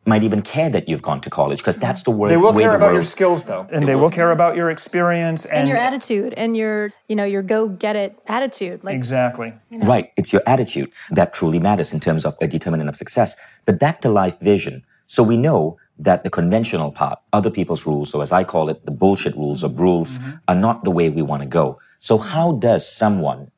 might 0.04 0.24
even 0.24 0.42
care 0.42 0.68
that 0.68 0.88
you've 0.88 1.02
gone 1.02 1.20
to 1.20 1.30
college 1.30 1.58
because 1.58 1.76
that's 1.76 2.02
the 2.02 2.10
word. 2.10 2.30
They 2.30 2.36
will 2.36 2.52
care 2.52 2.70
the 2.70 2.76
about 2.76 2.92
your 2.92 3.02
skills, 3.02 3.44
though, 3.44 3.68
and 3.70 3.86
they, 3.86 3.94
will, 3.94 4.10
care 4.10 4.32
about 4.32 4.56
your 4.56 4.70
experience 4.70 5.44
and, 5.44 5.60
and, 5.60 5.68
your 5.68 5.78
attitude 5.78 6.34
and 6.34 6.56
your, 6.56 6.92
you 7.08 7.14
know, 7.14 7.24
your 7.24 7.42
go 7.42 7.68
get 7.68 7.94
it 7.94 8.18
attitude. 8.26 8.82
Like 8.82 8.96
exactly 8.96 9.54
you 9.70 9.78
know. 9.78 9.86
right. 9.86 10.10
It's 10.16 10.32
your 10.32 10.42
attitude 10.46 10.90
that 11.10 11.34
truly 11.34 11.60
matters 11.60 11.92
in 11.92 12.00
terms 12.00 12.24
of 12.24 12.36
a 12.40 12.48
determinant 12.48 12.88
of 12.88 12.96
success. 12.96 13.36
But 13.64 13.78
back 13.78 14.00
to 14.00 14.08
life 14.08 14.40
vision. 14.40 14.84
So 15.06 15.22
we 15.22 15.36
know 15.36 15.78
that 15.98 16.24
the 16.24 16.30
conventional 16.30 16.90
part, 16.90 17.20
other 17.32 17.50
people's 17.50 17.86
rules, 17.86 18.12
or 18.12 18.22
as 18.22 18.32
I 18.32 18.42
call 18.42 18.68
it, 18.70 18.84
the 18.84 18.90
bullshit 18.90 19.36
rules 19.36 19.62
or 19.62 19.70
rules, 19.70 20.18
mm-hmm. 20.18 20.36
are 20.48 20.56
not 20.56 20.82
the 20.82 20.90
way 20.90 21.10
we 21.10 21.22
want 21.22 21.42
to 21.42 21.48
go. 21.48 21.78
So 22.00 22.18
how 22.18 22.52
does 22.52 22.90
someone 22.90 23.51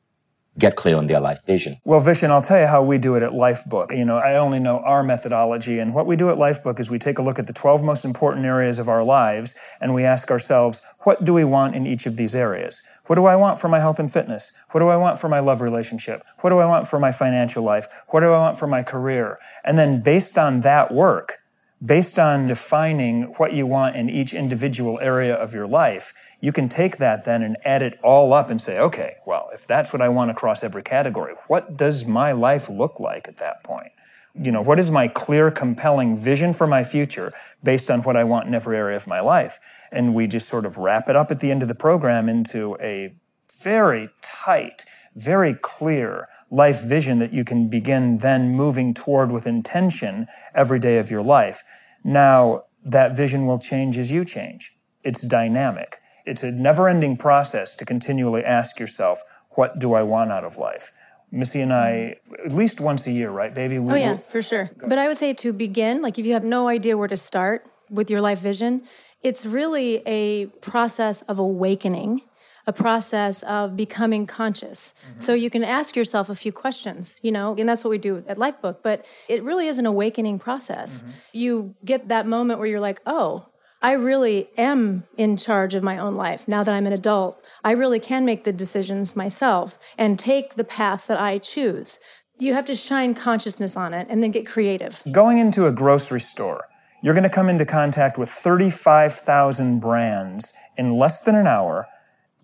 get 0.57 0.75
clear 0.75 0.97
on 0.97 1.07
their 1.07 1.19
life 1.19 1.39
vision. 1.45 1.77
Well, 1.83 2.01
Vishen, 2.01 2.29
I'll 2.29 2.41
tell 2.41 2.59
you 2.59 2.67
how 2.67 2.83
we 2.83 2.97
do 2.97 3.15
it 3.15 3.23
at 3.23 3.31
Lifebook. 3.31 3.95
You 3.95 4.05
know, 4.05 4.17
I 4.17 4.35
only 4.37 4.59
know 4.59 4.79
our 4.79 5.03
methodology, 5.03 5.79
and 5.79 5.93
what 5.93 6.05
we 6.05 6.15
do 6.15 6.29
at 6.29 6.37
Lifebook 6.37 6.79
is 6.79 6.89
we 6.89 6.99
take 6.99 7.17
a 7.17 7.21
look 7.21 7.39
at 7.39 7.47
the 7.47 7.53
12 7.53 7.83
most 7.83 8.05
important 8.05 8.45
areas 8.45 8.79
of 8.79 8.87
our 8.87 9.03
lives, 9.03 9.55
and 9.81 9.93
we 9.93 10.03
ask 10.03 10.31
ourselves, 10.31 10.81
what 10.99 11.25
do 11.25 11.33
we 11.33 11.43
want 11.43 11.75
in 11.75 11.85
each 11.85 12.05
of 12.05 12.15
these 12.15 12.35
areas? 12.35 12.81
What 13.07 13.15
do 13.15 13.25
I 13.25 13.35
want 13.35 13.59
for 13.59 13.67
my 13.67 13.79
health 13.79 13.99
and 13.99 14.11
fitness? 14.11 14.51
What 14.71 14.79
do 14.79 14.87
I 14.87 14.97
want 14.97 15.19
for 15.19 15.29
my 15.29 15.39
love 15.39 15.61
relationship? 15.61 16.23
What 16.41 16.49
do 16.49 16.59
I 16.59 16.65
want 16.65 16.87
for 16.87 16.99
my 16.99 17.11
financial 17.11 17.63
life? 17.63 17.87
What 18.09 18.21
do 18.21 18.27
I 18.27 18.39
want 18.39 18.57
for 18.57 18.67
my 18.67 18.81
career? 18.81 19.37
And 19.63 19.77
then 19.77 20.01
based 20.01 20.37
on 20.37 20.61
that 20.61 20.93
work, 20.93 21.39
based 21.83 22.17
on 22.17 22.45
defining 22.45 23.23
what 23.37 23.53
you 23.53 23.65
want 23.65 23.95
in 23.95 24.09
each 24.09 24.33
individual 24.33 24.99
area 25.01 25.35
of 25.35 25.53
your 25.53 25.67
life, 25.67 26.13
you 26.39 26.51
can 26.51 26.69
take 26.69 26.97
that 26.97 27.25
then 27.25 27.43
and 27.43 27.57
add 27.65 27.81
it 27.81 27.99
all 28.03 28.33
up 28.33 28.49
and 28.49 28.61
say, 28.61 28.79
okay, 28.79 29.15
well, 29.25 29.49
if 29.53 29.67
that's 29.67 29.91
what 29.91 30.01
I 30.01 30.09
want 30.09 30.31
across 30.31 30.63
every 30.63 30.83
category, 30.83 31.33
what 31.47 31.75
does 31.75 32.05
my 32.05 32.31
life 32.31 32.69
look 32.69 32.99
like 32.99 33.27
at 33.27 33.37
that 33.37 33.63
point? 33.63 33.91
You 34.37 34.51
know, 34.51 34.61
what 34.61 34.79
is 34.79 34.91
my 34.91 35.07
clear, 35.07 35.49
compelling 35.49 36.17
vision 36.17 36.51
for 36.53 36.67
my 36.67 36.83
future 36.83 37.31
based 37.63 37.89
on 37.89 38.01
what 38.03 38.17
I 38.17 38.25
want 38.25 38.47
in 38.47 38.53
every 38.53 38.77
area 38.77 38.97
of 38.97 39.07
my 39.07 39.21
life? 39.21 39.59
And 39.91 40.13
we 40.13 40.27
just 40.27 40.47
sort 40.49 40.65
of 40.65 40.77
wrap 40.77 41.07
it 41.07 41.15
up 41.15 41.31
at 41.31 41.39
the 41.39 41.51
end 41.51 41.61
of 41.61 41.69
the 41.69 41.75
program 41.75 42.27
into 42.27 42.77
a 42.81 43.15
very 43.61 44.09
tight, 44.21 44.85
very 45.15 45.53
clear, 45.53 46.27
life 46.51 46.81
vision 46.81 47.19
that 47.19 47.33
you 47.33 47.43
can 47.43 47.67
begin 47.67 48.19
then 48.19 48.51
moving 48.55 48.93
toward 48.93 49.31
with 49.31 49.47
intention 49.47 50.27
every 50.53 50.79
day 50.79 50.97
of 50.97 51.09
your 51.09 51.21
life. 51.21 51.63
Now, 52.03 52.63
that 52.83 53.15
vision 53.15 53.45
will 53.45 53.59
change 53.59 53.97
as 53.97 54.11
you 54.11 54.23
change. 54.23 54.71
It's 55.03 55.21
dynamic. 55.21 55.97
It's 56.25 56.43
a 56.43 56.51
never 56.51 56.87
ending 56.87 57.17
process 57.17 57.75
to 57.77 57.85
continually 57.85 58.43
ask 58.43 58.79
yourself, 58.79 59.21
what 59.51 59.79
do 59.79 59.93
I 59.93 60.03
want 60.03 60.31
out 60.31 60.43
of 60.43 60.57
life? 60.57 60.91
Missy 61.31 61.61
and 61.61 61.73
I, 61.73 62.17
at 62.45 62.53
least 62.53 62.79
once 62.79 63.07
a 63.07 63.11
year, 63.11 63.29
right, 63.29 63.53
baby? 63.53 63.79
We, 63.79 63.93
oh, 63.93 63.95
yeah, 63.95 64.17
for 64.27 64.41
sure. 64.41 64.71
But 64.77 64.97
I 64.97 65.07
would 65.07 65.17
say 65.17 65.33
to 65.33 65.51
begin, 65.51 66.01
like 66.01 66.19
if 66.19 66.25
you 66.25 66.33
have 66.33 66.43
no 66.43 66.67
idea 66.67 66.97
where 66.97 67.07
to 67.07 67.17
start 67.17 67.65
with 67.89 68.09
your 68.09 68.21
life 68.21 68.39
vision, 68.39 68.83
it's 69.21 69.45
really 69.45 70.01
a 70.05 70.45
process 70.61 71.23
of 71.23 71.39
awakening 71.39 72.21
a 72.67 72.73
process 72.73 73.43
of 73.43 73.75
becoming 73.75 74.25
conscious. 74.25 74.93
Mm-hmm. 75.07 75.17
So 75.19 75.33
you 75.33 75.49
can 75.49 75.63
ask 75.63 75.95
yourself 75.95 76.29
a 76.29 76.35
few 76.35 76.51
questions, 76.51 77.19
you 77.21 77.31
know, 77.31 77.55
and 77.57 77.69
that's 77.69 77.83
what 77.83 77.91
we 77.91 77.97
do 77.97 78.23
at 78.27 78.37
Lifebook, 78.37 78.77
but 78.83 79.05
it 79.29 79.43
really 79.43 79.67
is 79.67 79.77
an 79.77 79.85
awakening 79.85 80.39
process. 80.39 81.01
Mm-hmm. 81.01 81.11
You 81.33 81.75
get 81.83 82.07
that 82.07 82.25
moment 82.27 82.59
where 82.59 82.67
you're 82.67 82.79
like, 82.79 83.01
oh, 83.05 83.47
I 83.81 83.91
really 83.91 84.49
am 84.57 85.03
in 85.15 85.37
charge 85.37 85.75
of 85.75 85.83
my 85.83 85.97
own 85.99 86.15
life 86.15 86.47
now 86.47 86.63
that 86.63 86.73
I'm 86.73 86.87
an 86.87 86.93
adult. 86.93 87.43
I 87.63 87.71
really 87.71 87.99
can 87.99 88.25
make 88.25 88.43
the 88.43 88.53
decisions 88.53 89.15
myself 89.15 89.77
and 89.97 90.17
take 90.17 90.55
the 90.55 90.63
path 90.63 91.07
that 91.07 91.19
I 91.19 91.37
choose. 91.37 91.99
You 92.39 92.53
have 92.55 92.65
to 92.65 92.73
shine 92.73 93.13
consciousness 93.13 93.77
on 93.77 93.93
it 93.93 94.07
and 94.09 94.23
then 94.23 94.31
get 94.31 94.47
creative. 94.47 95.03
Going 95.11 95.37
into 95.37 95.67
a 95.67 95.71
grocery 95.71 96.19
store, 96.19 96.65
you're 97.03 97.13
going 97.13 97.23
to 97.23 97.29
come 97.29 97.47
into 97.47 97.65
contact 97.65 98.17
with 98.17 98.29
35,000 98.29 99.79
brands 99.79 100.53
in 100.77 100.93
less 100.93 101.21
than 101.21 101.35
an 101.35 101.45
hour 101.45 101.87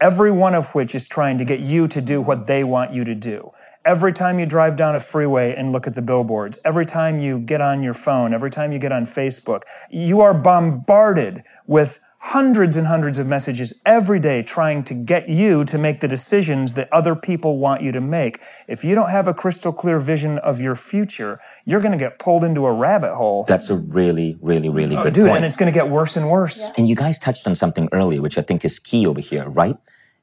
every 0.02 0.32
one 0.32 0.56
of 0.56 0.74
which 0.74 0.96
is 0.96 1.08
trying 1.08 1.38
to 1.38 1.46
get 1.46 1.60
you 1.60 1.88
to 1.88 2.02
do 2.02 2.20
what 2.20 2.48
they 2.48 2.64
want 2.64 2.92
you 2.92 3.04
to 3.04 3.14
do. 3.14 3.52
Every 3.86 4.12
time 4.12 4.40
you 4.40 4.46
drive 4.48 4.76
down 4.76 4.96
a 4.96 5.00
freeway 5.00 5.56
and 5.56 5.72
look 5.72 5.86
at 5.88 5.94
the 5.94 6.02
billboards, 6.02 6.60
every 6.66 6.86
time 6.86 7.20
you 7.20 7.40
get 7.40 7.62
on 7.62 7.84
your 7.84 7.94
phone, 7.94 8.34
every 8.34 8.50
time 8.50 8.72
you 8.72 8.80
get 8.80 8.92
on 8.92 9.06
Facebook, 9.06 9.62
you 9.90 10.20
are 10.20 10.34
bombarded 10.34 11.44
with 11.68 12.00
hundreds 12.24 12.78
and 12.78 12.86
hundreds 12.86 13.18
of 13.18 13.26
messages 13.26 13.82
every 13.84 14.20
day 14.20 14.44
trying 14.44 14.84
to 14.84 14.94
get 14.94 15.28
you 15.28 15.66
to 15.66 15.76
make 15.78 16.02
the 16.02 16.08
decisions 16.08 16.76
that 16.76 16.88
other 16.94 17.16
people 17.16 17.58
want 17.58 17.82
you 17.82 17.92
to 17.92 18.00
make. 18.00 18.40
If 18.68 18.84
you 18.84 18.94
don't 18.94 19.10
have 19.10 19.28
a 19.28 19.34
crystal 19.34 19.74
clear 19.74 19.98
vision 19.98 20.38
of 20.38 20.62
your 20.62 20.76
future, 20.76 21.40
you're 21.66 21.80
going 21.82 21.94
to 21.94 21.98
get 21.98 22.20
pulled 22.20 22.44
into 22.44 22.68
a 22.68 22.74
rabbit 22.74 23.16
hole. 23.16 23.46
That's 23.48 23.72
a 23.72 23.76
really, 23.76 24.38
really, 24.40 24.70
really 24.70 24.96
Oh, 24.96 25.04
good 25.04 25.14
dude, 25.14 25.26
point. 25.28 25.38
and 25.38 25.46
it's 25.46 25.56
going 25.58 25.72
to 25.74 25.78
get 25.78 25.90
worse 25.90 26.16
and 26.16 26.30
worse. 26.30 26.70
And 26.78 26.88
you 26.88 26.96
guys 26.96 27.18
touched 27.18 27.48
on 27.48 27.56
something 27.56 27.90
earlier, 27.92 28.22
which 28.22 28.38
I 28.38 28.44
think 28.44 28.64
is 28.64 28.78
key 28.78 29.08
over 29.08 29.20
here, 29.20 29.50
right? 29.50 29.76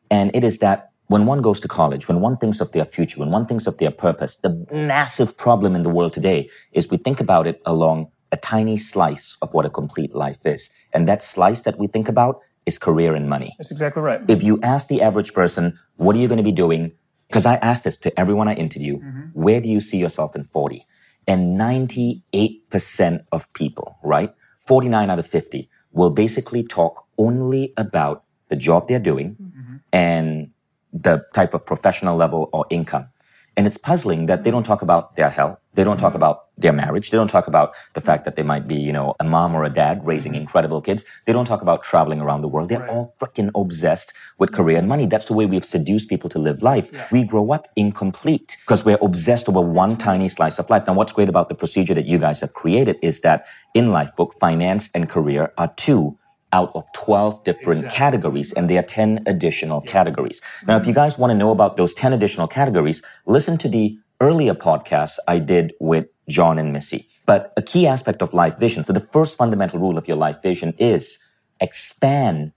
And 0.08 0.30
it 0.34 0.44
is 0.44 0.58
that 0.58 0.92
when 1.08 1.26
one 1.26 1.42
goes 1.42 1.58
to 1.60 1.68
college, 1.68 2.06
when 2.06 2.20
one 2.20 2.36
thinks 2.36 2.60
of 2.60 2.70
their 2.70 2.84
future, 2.84 3.18
when 3.18 3.30
one 3.30 3.44
thinks 3.44 3.66
of 3.66 3.78
their 3.78 3.90
purpose, 3.90 4.36
the 4.36 4.64
massive 4.70 5.36
problem 5.36 5.74
in 5.74 5.82
the 5.82 5.90
world 5.90 6.12
today 6.12 6.48
is 6.72 6.90
we 6.90 6.96
think 6.96 7.18
about 7.20 7.48
it 7.48 7.60
along 7.66 8.08
a 8.32 8.36
tiny 8.36 8.76
slice 8.76 9.36
of 9.42 9.54
what 9.54 9.66
a 9.66 9.70
complete 9.70 10.14
life 10.14 10.44
is. 10.44 10.70
And 10.92 11.08
that 11.08 11.22
slice 11.22 11.62
that 11.62 11.78
we 11.78 11.86
think 11.86 12.08
about 12.08 12.40
is 12.66 12.78
career 12.78 13.14
and 13.14 13.28
money. 13.28 13.54
That's 13.58 13.70
exactly 13.70 14.02
right. 14.02 14.20
If 14.28 14.42
you 14.42 14.60
ask 14.62 14.88
the 14.88 15.02
average 15.02 15.32
person, 15.32 15.78
what 15.96 16.14
are 16.14 16.18
you 16.18 16.28
going 16.28 16.38
to 16.38 16.44
be 16.44 16.52
doing? 16.52 16.92
Because 17.28 17.46
I 17.46 17.56
asked 17.56 17.84
this 17.84 17.96
to 17.98 18.20
everyone 18.20 18.48
I 18.48 18.54
interview, 18.54 18.98
mm-hmm. 18.98 19.26
where 19.32 19.60
do 19.60 19.68
you 19.68 19.80
see 19.80 19.98
yourself 19.98 20.36
in 20.36 20.44
40? 20.44 20.86
And 21.26 21.58
98% 21.60 23.24
of 23.32 23.52
people, 23.52 23.98
right? 24.02 24.32
49 24.58 25.10
out 25.10 25.18
of 25.18 25.26
50 25.26 25.68
will 25.92 26.10
basically 26.10 26.62
talk 26.62 27.06
only 27.18 27.72
about 27.76 28.24
the 28.48 28.56
job 28.56 28.88
they're 28.88 28.98
doing 28.98 29.36
mm-hmm. 29.40 29.76
and 29.92 30.50
the 30.92 31.24
type 31.34 31.54
of 31.54 31.66
professional 31.66 32.16
level 32.16 32.48
or 32.52 32.66
income. 32.70 33.08
And 33.56 33.66
it's 33.66 33.76
puzzling 33.76 34.26
that 34.26 34.44
they 34.44 34.50
don't 34.50 34.64
talk 34.64 34.82
about 34.82 35.16
their 35.16 35.30
health. 35.30 35.58
They 35.74 35.84
don't 35.84 35.98
talk 35.98 36.10
mm-hmm. 36.10 36.16
about 36.16 36.47
their 36.58 36.72
marriage. 36.72 37.10
They 37.10 37.16
don't 37.16 37.30
talk 37.30 37.46
about 37.46 37.72
the 37.94 38.00
fact 38.00 38.22
mm. 38.22 38.24
that 38.26 38.36
they 38.36 38.42
might 38.42 38.68
be, 38.68 38.74
you 38.74 38.92
know, 38.92 39.14
a 39.20 39.24
mom 39.24 39.54
or 39.54 39.64
a 39.64 39.70
dad 39.70 40.04
raising 40.04 40.32
mm-hmm. 40.32 40.42
incredible 40.42 40.82
kids. 40.82 41.04
They 41.24 41.32
don't 41.32 41.44
talk 41.44 41.62
about 41.62 41.82
traveling 41.82 42.20
around 42.20 42.42
the 42.42 42.48
world. 42.48 42.68
They're 42.68 42.88
all 42.88 43.14
freaking 43.20 43.50
obsessed 43.54 44.12
with 44.38 44.52
career 44.52 44.78
and 44.78 44.88
money. 44.88 45.06
That's 45.06 45.26
the 45.26 45.34
way 45.34 45.46
we've 45.46 45.64
seduced 45.64 46.08
people 46.08 46.28
to 46.30 46.38
live 46.38 46.62
life. 46.62 46.90
We 47.12 47.24
grow 47.24 47.52
up 47.52 47.68
incomplete 47.76 48.56
because 48.60 48.84
we're 48.84 48.98
obsessed 49.00 49.48
over 49.48 49.60
one 49.60 49.96
tiny 49.96 50.28
slice 50.28 50.58
of 50.58 50.68
life. 50.68 50.84
Now, 50.86 50.94
what's 50.94 51.12
great 51.12 51.28
about 51.28 51.48
the 51.48 51.54
procedure 51.54 51.94
that 51.94 52.06
you 52.06 52.18
guys 52.18 52.40
have 52.40 52.54
created 52.54 52.98
is 53.02 53.20
that 53.20 53.46
in 53.74 53.86
Lifebook, 53.86 54.34
finance 54.34 54.90
and 54.94 55.08
career 55.08 55.52
are 55.56 55.72
two 55.76 56.18
out 56.52 56.72
of 56.74 56.84
12 56.94 57.44
different 57.44 57.90
categories 57.90 58.52
and 58.54 58.70
there 58.70 58.78
are 58.78 58.82
10 58.82 59.24
additional 59.26 59.80
categories. 59.82 60.40
Now, 60.66 60.76
if 60.76 60.86
you 60.86 60.92
mm-hmm. 60.92 61.00
guys 61.00 61.18
want 61.18 61.30
to 61.30 61.34
know 61.34 61.50
about 61.50 61.76
those 61.76 61.92
10 61.94 62.12
additional 62.12 62.48
categories, 62.48 63.02
listen 63.26 63.58
to 63.58 63.68
the 63.68 63.98
earlier 64.20 64.54
podcast 64.54 65.18
I 65.28 65.38
did 65.38 65.72
with 65.78 66.06
Jon 66.28 66.58
and 66.58 66.72
Missy. 66.72 67.08
But 67.26 67.52
a 67.56 67.62
key 67.62 67.86
aspect 67.86 68.22
of 68.22 68.32
life 68.32 68.58
vision, 68.58 68.84
so 68.84 68.92
the 68.92 69.00
first 69.00 69.36
fundamental 69.36 69.78
rule 69.78 69.98
of 69.98 70.08
your 70.08 70.16
life 70.16 70.40
vision 70.42 70.74
is 70.78 71.18
expand 71.60 72.52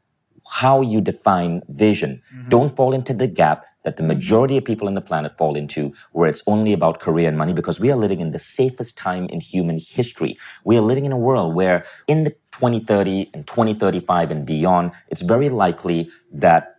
how 0.49 0.81
you 0.81 1.01
define 1.01 1.61
vision. 1.69 2.21
Mm-hmm. 2.33 2.49
Don't 2.49 2.75
fall 2.75 2.93
into 2.93 3.13
the 3.13 3.27
gap 3.27 3.65
that 3.83 3.97
the 3.97 4.03
majority 4.03 4.57
of 4.57 4.65
people 4.65 4.87
on 4.87 4.93
the 4.93 5.01
planet 5.01 5.35
fall 5.37 5.55
into, 5.55 5.93
where 6.11 6.29
it's 6.29 6.43
only 6.45 6.71
about 6.71 6.99
career 6.99 7.27
and 7.27 7.37
money, 7.37 7.53
because 7.53 7.79
we 7.79 7.91
are 7.91 7.95
living 7.95 8.19
in 8.19 8.31
the 8.31 8.39
safest 8.39 8.97
time 8.97 9.25
in 9.29 9.39
human 9.39 9.79
history. 9.79 10.37
We 10.63 10.77
are 10.77 10.81
living 10.81 11.05
in 11.05 11.11
a 11.11 11.17
world 11.17 11.55
where 11.55 11.85
in 12.07 12.23
the 12.23 12.31
2030 12.51 13.31
and 13.33 13.47
2035 13.47 14.29
and 14.29 14.45
beyond, 14.45 14.91
it's 15.07 15.23
very 15.23 15.49
likely 15.49 16.09
that 16.31 16.75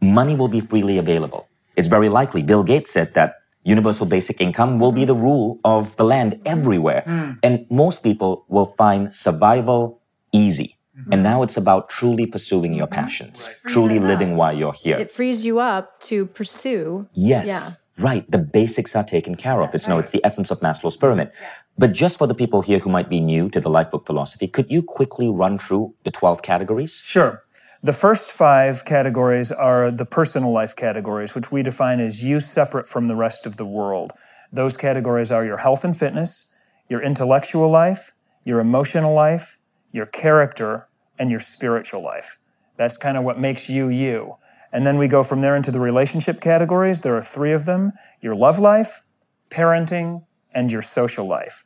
money 0.00 0.36
will 0.36 0.48
be 0.48 0.60
freely 0.60 0.98
available. 0.98 1.48
It's 1.76 1.88
very 1.88 2.08
likely. 2.08 2.42
Bill 2.42 2.62
Gates 2.62 2.90
said 2.90 3.14
that 3.14 3.36
universal 3.66 4.06
basic 4.06 4.40
income 4.40 4.78
will 4.78 4.92
be 4.92 5.04
the 5.04 5.14
mm. 5.14 5.22
rule 5.22 5.60
of 5.64 5.96
the 5.96 6.04
land 6.04 6.32
mm. 6.32 6.40
everywhere. 6.46 7.02
Mm. 7.06 7.38
And 7.42 7.66
most 7.68 8.02
people 8.02 8.44
will 8.48 8.70
find 8.78 9.14
survival 9.14 10.00
easy. 10.32 10.76
Mm-hmm. 10.98 11.12
And 11.12 11.22
now 11.22 11.42
it's 11.42 11.56
about 11.56 11.90
truly 11.90 12.26
pursuing 12.26 12.72
your 12.72 12.86
mm-hmm. 12.86 13.02
passions, 13.02 13.50
truly 13.66 13.98
living 13.98 14.36
while 14.36 14.56
you're 14.56 14.72
here. 14.72 14.96
It 14.96 15.10
frees 15.10 15.44
you 15.44 15.58
up 15.58 16.00
to 16.08 16.26
pursue. 16.26 17.06
Yes. 17.12 17.46
Yeah. 17.46 17.68
Right. 17.98 18.30
The 18.30 18.38
basics 18.38 18.94
are 18.94 19.04
taken 19.04 19.36
care 19.36 19.62
of. 19.62 19.74
It's 19.74 19.88
no, 19.88 19.98
it's 19.98 20.10
the 20.10 20.24
essence 20.24 20.50
of 20.50 20.60
Maslow's 20.60 20.96
pyramid. 20.96 21.32
But 21.78 21.92
just 21.92 22.18
for 22.18 22.26
the 22.26 22.34
people 22.34 22.62
here 22.62 22.78
who 22.78 22.90
might 22.90 23.08
be 23.08 23.20
new 23.20 23.48
to 23.50 23.60
the 23.60 23.70
Lifebook 23.70 24.06
philosophy, 24.06 24.48
could 24.48 24.70
you 24.70 24.82
quickly 24.82 25.28
run 25.28 25.58
through 25.58 25.94
the 26.04 26.10
12 26.10 26.42
categories? 26.42 27.02
Sure. 27.04 27.42
The 27.86 27.92
first 27.92 28.32
five 28.32 28.84
categories 28.84 29.52
are 29.52 29.92
the 29.92 30.04
personal 30.04 30.50
life 30.50 30.74
categories, 30.74 31.36
which 31.36 31.52
we 31.52 31.62
define 31.62 32.00
as 32.00 32.24
you 32.24 32.40
separate 32.40 32.88
from 32.88 33.06
the 33.06 33.14
rest 33.14 33.46
of 33.46 33.58
the 33.58 33.64
world. 33.64 34.12
Those 34.52 34.76
categories 34.76 35.30
are 35.30 35.44
your 35.44 35.58
health 35.58 35.84
and 35.84 35.96
fitness, 35.96 36.52
your 36.88 37.00
intellectual 37.00 37.70
life, 37.70 38.12
your 38.42 38.58
emotional 38.58 39.14
life, 39.14 39.60
your 39.92 40.04
character, 40.04 40.88
and 41.16 41.30
your 41.30 41.38
spiritual 41.38 42.02
life. 42.02 42.40
That's 42.76 42.96
kind 42.96 43.16
of 43.16 43.22
what 43.22 43.38
makes 43.38 43.68
you 43.68 43.88
you. 43.88 44.34
And 44.72 44.84
then 44.84 44.98
we 44.98 45.06
go 45.06 45.22
from 45.22 45.40
there 45.40 45.54
into 45.54 45.70
the 45.70 45.78
relationship 45.78 46.40
categories. 46.40 47.02
There 47.02 47.16
are 47.16 47.22
three 47.22 47.52
of 47.52 47.66
them 47.66 47.92
your 48.20 48.34
love 48.34 48.58
life, 48.58 49.04
parenting, 49.48 50.26
and 50.52 50.72
your 50.72 50.82
social 50.82 51.28
life 51.28 51.64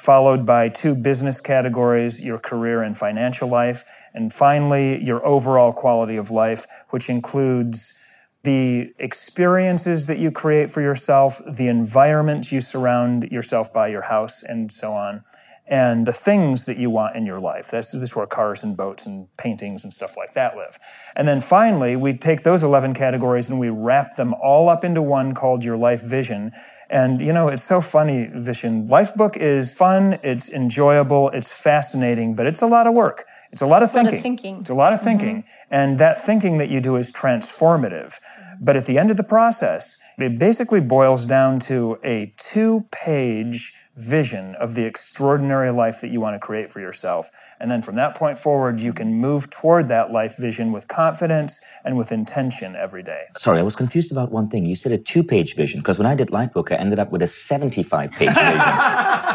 followed 0.00 0.46
by 0.46 0.68
two 0.68 0.94
business 0.94 1.40
categories, 1.40 2.22
your 2.22 2.38
career 2.38 2.82
and 2.82 2.96
financial 2.96 3.48
life, 3.48 3.84
and 4.14 4.32
finally, 4.32 5.02
your 5.04 5.24
overall 5.26 5.72
quality 5.72 6.16
of 6.16 6.30
life, 6.30 6.66
which 6.88 7.08
includes 7.08 7.98
the 8.42 8.92
experiences 8.98 10.06
that 10.06 10.18
you 10.18 10.30
create 10.30 10.70
for 10.70 10.80
yourself, 10.80 11.42
the 11.46 11.68
environment 11.68 12.50
you 12.50 12.60
surround 12.60 13.24
yourself 13.30 13.72
by, 13.72 13.88
your 13.88 14.02
house, 14.02 14.42
and 14.42 14.72
so 14.72 14.94
on, 14.94 15.22
and 15.66 16.06
the 16.06 16.12
things 16.12 16.64
that 16.64 16.78
you 16.78 16.90
want 16.90 17.14
in 17.14 17.26
your 17.26 17.38
life. 17.38 17.70
This 17.70 17.94
is, 17.94 18.16
where 18.16 18.26
cars 18.26 18.64
and 18.64 18.76
boats 18.76 19.06
and 19.06 19.28
paintings 19.36 19.84
and 19.84 19.92
stuff 19.92 20.16
like 20.16 20.32
that 20.34 20.56
live. 20.56 20.78
And 21.14 21.28
then 21.28 21.40
finally, 21.40 21.94
we 21.94 22.14
take 22.14 22.42
those 22.42 22.64
11 22.64 22.94
categories 22.94 23.50
and 23.50 23.60
we 23.60 23.68
wrap 23.68 24.16
them 24.16 24.34
all 24.34 24.68
up 24.68 24.82
into 24.82 25.02
one 25.02 25.34
called 25.34 25.62
your 25.62 25.76
life 25.76 26.02
vision. 26.02 26.50
And 26.90 27.20
you 27.20 27.32
know, 27.32 27.46
it's 27.46 27.62
so 27.62 27.80
funny, 27.80 28.26
Vishen. 28.26 28.88
Lifebook 28.88 29.36
is 29.36 29.74
fun, 29.74 30.18
it's 30.24 30.52
enjoyable, 30.52 31.30
it's 31.30 31.56
fascinating, 31.56 32.34
but 32.34 32.46
it's 32.46 32.62
a 32.62 32.66
lot 32.66 32.88
of 32.88 32.94
work. 32.94 33.26
It's 33.52 33.62
a 33.62 33.66
lot 33.66 33.84
of 33.84 33.94
lot 33.94 34.06
of 34.06 34.10
thinking. 34.10 34.22
thinking. 34.22 34.60
It's 34.60 34.70
a 34.70 34.74
lot 34.74 34.92
of 34.92 34.98
mm-hmm. 34.98 35.08
thinking. 35.08 35.44
And 35.70 35.98
that 36.00 36.20
thinking 36.20 36.58
that 36.58 36.68
you 36.68 36.80
do 36.80 36.96
is 36.96 37.12
transformative. 37.12 38.18
But 38.60 38.76
at 38.76 38.86
the 38.86 38.98
end 38.98 39.12
of 39.12 39.16
the 39.16 39.24
process, 39.24 39.98
it 40.18 40.38
basically 40.38 40.80
boils 40.80 41.26
down 41.26 41.60
to 41.60 41.98
a 42.02 42.34
two 42.36 42.82
page 42.90 43.72
vision 43.96 44.54
of 44.56 44.74
the 44.74 44.84
extraordinary 44.84 45.70
life 45.70 46.00
that 46.00 46.08
you 46.08 46.20
want 46.20 46.34
to 46.34 46.38
create 46.38 46.70
for 46.70 46.80
yourself. 46.80 47.30
And 47.58 47.70
then 47.70 47.82
from 47.82 47.96
that 47.96 48.14
point 48.14 48.38
forward, 48.38 48.80
you 48.80 48.92
can 48.92 49.14
move 49.14 49.50
toward 49.50 49.88
that 49.88 50.10
life 50.10 50.36
vision 50.36 50.72
with 50.72 50.88
confidence 50.88 51.60
and 51.84 51.96
with 51.96 52.12
intention 52.12 52.76
every 52.76 53.02
day. 53.02 53.24
Sorry, 53.36 53.58
I 53.58 53.62
was 53.62 53.76
confused 53.76 54.12
about 54.12 54.30
one 54.30 54.48
thing. 54.48 54.64
You 54.64 54.76
said 54.76 54.92
a 54.92 54.98
two 54.98 55.22
page 55.24 55.54
vision, 55.54 55.80
because 55.80 55.98
when 55.98 56.06
I 56.06 56.14
did 56.14 56.28
Lifebook, 56.28 56.72
I 56.72 56.76
ended 56.76 56.98
up 56.98 57.10
with 57.10 57.22
a 57.22 57.26
75 57.26 58.12
page 58.12 58.28
vision. 58.28 58.36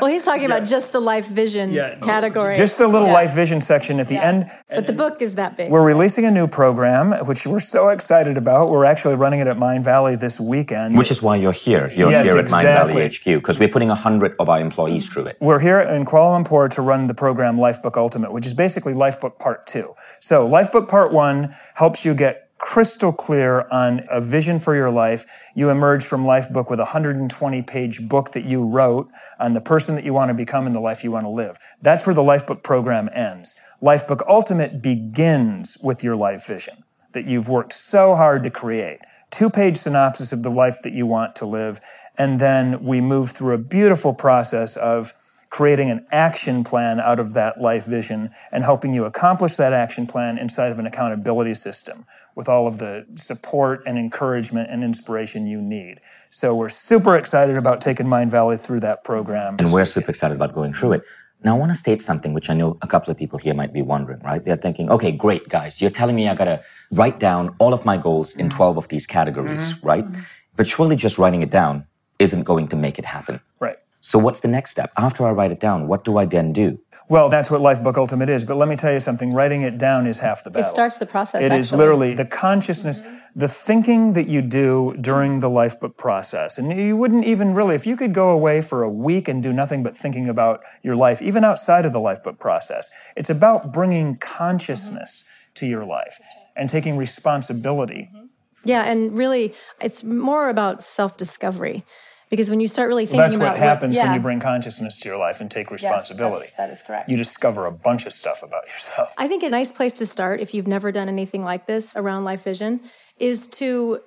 Well, 0.00 0.10
he's 0.10 0.24
talking 0.24 0.44
about 0.44 0.64
just 0.64 0.92
the 0.92 1.00
life 1.00 1.26
vision 1.26 1.74
category. 2.02 2.54
Just 2.54 2.78
the 2.78 2.86
little 2.86 3.08
Yeah. 3.08 3.14
life 3.14 3.32
vision 3.32 3.60
section 3.60 3.98
at 3.98 4.06
the 4.06 4.14
Yeah. 4.14 4.22
end. 4.28 4.50
But 4.72 4.86
the 4.86 4.92
book 4.92 5.20
is 5.20 5.34
that 5.34 5.56
big. 5.56 5.70
We're 5.70 5.82
releasing 5.82 6.24
a 6.24 6.30
new 6.30 6.46
program, 6.46 7.12
which 7.26 7.46
we're 7.46 7.58
so 7.58 7.88
excited 7.88 8.36
about. 8.36 8.70
We're 8.70 8.84
actually 8.84 9.16
running 9.16 9.40
it 9.40 9.48
at 9.48 9.56
Mindvalley 9.56 10.18
this 10.18 10.38
weekend. 10.38 10.96
Which 10.96 11.10
is 11.10 11.22
why 11.22 11.36
you're 11.36 11.52
here. 11.52 11.90
You're 11.94 12.10
Yes, 12.10 12.26
here 12.26 12.38
at 12.38 12.46
Mindvalley. 12.46 12.94
HQ, 13.02 13.40
because 13.40 13.58
we're 13.58 13.68
putting 13.68 13.90
100 13.90 14.34
of 14.38 14.48
our 14.48 14.60
employees 14.60 15.08
through 15.08 15.26
it. 15.26 15.36
We're 15.40 15.58
here 15.58 15.80
in 15.80 16.04
Kuala 16.04 16.44
Lumpur 16.44 16.70
to 16.70 16.82
run 16.82 17.08
the 17.08 17.14
program 17.14 17.56
Lifebook 17.58 17.96
Ultimate, 17.96 18.32
which 18.32 18.46
is 18.46 18.54
basically 18.54 18.94
Lifebook 18.94 19.38
Part 19.38 19.66
2. 19.66 19.94
So 20.20 20.48
Lifebook 20.48 20.88
Part 20.88 21.12
1 21.12 21.54
helps 21.74 22.04
you 22.04 22.14
get 22.14 22.47
crystal 22.58 23.12
clear 23.12 23.66
on 23.68 24.04
a 24.10 24.20
vision 24.20 24.58
for 24.58 24.74
your 24.74 24.90
life. 24.90 25.24
You 25.54 25.70
emerge 25.70 26.04
from 26.04 26.24
Lifebook 26.24 26.68
with 26.68 26.80
a 26.80 26.84
120 26.84 27.62
page 27.62 28.08
book 28.08 28.32
that 28.32 28.44
you 28.44 28.66
wrote 28.66 29.08
on 29.38 29.54
the 29.54 29.60
person 29.60 29.94
that 29.94 30.04
you 30.04 30.12
want 30.12 30.28
to 30.28 30.34
become 30.34 30.66
and 30.66 30.74
the 30.74 30.80
life 30.80 31.02
you 31.02 31.10
want 31.10 31.24
to 31.24 31.30
live. 31.30 31.56
That's 31.80 32.06
where 32.06 32.14
the 32.14 32.22
Lifebook 32.22 32.62
program 32.62 33.08
ends. 33.14 33.54
Lifebook 33.80 34.22
Ultimate 34.28 34.82
begins 34.82 35.78
with 35.82 36.02
your 36.02 36.16
life 36.16 36.46
vision 36.46 36.84
that 37.12 37.26
you've 37.26 37.48
worked 37.48 37.72
so 37.72 38.16
hard 38.16 38.42
to 38.42 38.50
create. 38.50 38.98
Two 39.30 39.50
page 39.50 39.76
synopsis 39.76 40.32
of 40.32 40.42
the 40.42 40.50
life 40.50 40.78
that 40.82 40.92
you 40.92 41.06
want 41.06 41.36
to 41.36 41.46
live. 41.46 41.80
And 42.16 42.40
then 42.40 42.82
we 42.84 43.00
move 43.00 43.30
through 43.30 43.54
a 43.54 43.58
beautiful 43.58 44.12
process 44.12 44.76
of 44.76 45.14
creating 45.50 45.90
an 45.90 46.06
action 46.10 46.62
plan 46.62 47.00
out 47.00 47.18
of 47.18 47.32
that 47.34 47.60
life 47.60 47.86
vision 47.86 48.30
and 48.52 48.64
helping 48.64 48.92
you 48.92 49.04
accomplish 49.04 49.56
that 49.56 49.72
action 49.72 50.06
plan 50.06 50.38
inside 50.38 50.70
of 50.70 50.78
an 50.78 50.86
accountability 50.86 51.54
system 51.54 52.04
with 52.34 52.48
all 52.48 52.66
of 52.66 52.78
the 52.78 53.06
support 53.14 53.82
and 53.86 53.98
encouragement 53.98 54.70
and 54.70 54.84
inspiration 54.84 55.46
you 55.46 55.60
need. 55.60 56.00
So 56.30 56.54
we're 56.54 56.68
super 56.68 57.16
excited 57.16 57.56
about 57.56 57.80
taking 57.80 58.06
Mindvalley 58.06 58.60
through 58.60 58.80
that 58.80 59.04
program. 59.04 59.56
And 59.58 59.72
we're 59.72 59.86
super 59.86 60.10
excited 60.10 60.34
about 60.34 60.54
going 60.54 60.74
through 60.74 60.92
it. 60.92 61.02
Now, 61.44 61.54
I 61.54 61.58
want 61.58 61.70
to 61.70 61.78
state 61.78 62.00
something 62.00 62.34
which 62.34 62.50
I 62.50 62.54
know 62.54 62.76
a 62.82 62.88
couple 62.88 63.12
of 63.12 63.16
people 63.16 63.38
here 63.38 63.54
might 63.54 63.72
be 63.72 63.80
wondering, 63.80 64.20
right? 64.20 64.44
They're 64.44 64.56
thinking, 64.56 64.90
okay, 64.90 65.12
great, 65.12 65.48
guys. 65.48 65.80
You're 65.80 65.90
telling 65.90 66.16
me 66.16 66.28
I 66.28 66.34
got 66.34 66.46
to 66.46 66.62
write 66.90 67.20
down 67.20 67.54
all 67.60 67.72
of 67.72 67.84
my 67.84 67.96
goals 67.96 68.34
in 68.34 68.50
12 68.50 68.76
of 68.76 68.88
these 68.88 69.06
categories, 69.06 69.74
mm-hmm. 69.74 69.86
right? 69.86 70.04
Mm-hmm. 70.04 70.20
But 70.56 70.66
surely 70.66 70.96
just 70.96 71.16
writing 71.16 71.42
it 71.42 71.50
down 71.50 71.86
isn't 72.18 72.42
going 72.42 72.66
to 72.68 72.76
make 72.76 72.98
it 72.98 73.04
happen. 73.04 73.40
Right. 73.60 73.78
So 74.08 74.18
what's 74.18 74.40
the 74.40 74.48
next 74.48 74.70
step? 74.70 74.90
After 74.96 75.26
I 75.26 75.32
write 75.32 75.50
it 75.50 75.60
down, 75.60 75.86
what 75.86 76.02
do 76.02 76.16
I 76.16 76.24
then 76.24 76.50
do? 76.50 76.80
Well, 77.10 77.28
that's 77.28 77.50
what 77.50 77.60
Lifebook 77.60 77.98
Ultimate 77.98 78.30
is. 78.30 78.42
But 78.42 78.56
let 78.56 78.66
me 78.66 78.74
tell 78.74 78.90
you 78.90 79.00
something 79.00 79.34
writing 79.34 79.60
it 79.60 79.76
down 79.76 80.06
is 80.06 80.20
half 80.20 80.42
the 80.42 80.48
battle. 80.48 80.66
It 80.66 80.72
starts 80.72 80.96
the 80.96 81.04
process. 81.04 81.44
It 81.44 81.52
is 81.52 81.66
actually. 81.66 81.78
literally 81.78 82.14
the 82.14 82.24
consciousness, 82.24 83.02
the 83.36 83.48
thinking 83.48 84.14
that 84.14 84.26
you 84.26 84.40
do 84.40 84.96
during 84.98 85.40
the 85.40 85.50
Lifebook 85.50 85.98
process. 85.98 86.56
And 86.56 86.72
you 86.74 86.96
wouldn't 86.96 87.26
even 87.26 87.52
really, 87.52 87.74
if 87.74 87.86
you 87.86 87.96
could 87.98 88.14
go 88.14 88.30
away 88.30 88.62
for 88.62 88.82
a 88.82 88.90
week 88.90 89.28
and 89.28 89.42
do 89.42 89.52
nothing 89.52 89.82
but 89.82 89.94
thinking 89.94 90.26
about 90.26 90.62
your 90.82 90.96
life, 90.96 91.20
even 91.20 91.44
outside 91.44 91.84
of 91.84 91.92
the 91.92 92.00
Lifebook 92.00 92.38
process, 92.38 92.90
it's 93.14 93.28
about 93.28 93.74
bringing 93.74 94.16
consciousness 94.16 95.26
to 95.56 95.66
your 95.66 95.84
life 95.84 96.18
and 96.56 96.70
taking 96.70 96.96
responsibility. 96.96 98.08
Mm-hmm. 98.10 98.26
Yeah, 98.64 98.84
and 98.84 99.16
really, 99.16 99.54
it's 99.82 100.02
more 100.02 100.48
about 100.48 100.82
self 100.82 101.18
discovery. 101.18 101.84
Because 102.30 102.50
when 102.50 102.60
you 102.60 102.68
start 102.68 102.88
really 102.88 103.06
thinking 103.06 103.20
That's 103.20 103.34
about 103.34 103.52
what 103.52 103.58
happens 103.58 103.96
when 103.96 104.06
yeah. 104.06 104.14
you 104.14 104.20
bring 104.20 104.40
consciousness 104.40 104.98
to 105.00 105.08
your 105.08 105.18
life 105.18 105.40
and 105.40 105.50
take 105.50 105.70
responsibility. 105.70 106.46
that's- 106.46 106.56
that 106.56 106.70
is 106.70 106.82
correct. 106.82 107.08
You 107.08 107.16
discover 107.16 107.66
a 107.66 107.72
bunch 107.72 108.06
of 108.06 108.12
stuff 108.12 108.42
about 108.42 108.66
yourself. 108.66 109.12
I 109.16 109.28
think 109.28 109.42
a 109.42 109.50
nice 109.50 109.72
place 109.72 109.94
to 109.94 110.06
start, 110.06 110.40
if 110.40 110.52
you've 110.54 110.66
never 110.66 110.92
done 110.92 111.08
anything 111.08 111.42
like 111.42 111.66
this 111.66 111.92
around 111.96 112.24
life 112.24 112.44
vision, 112.44 112.80
is 113.18 113.46
to 113.46 114.00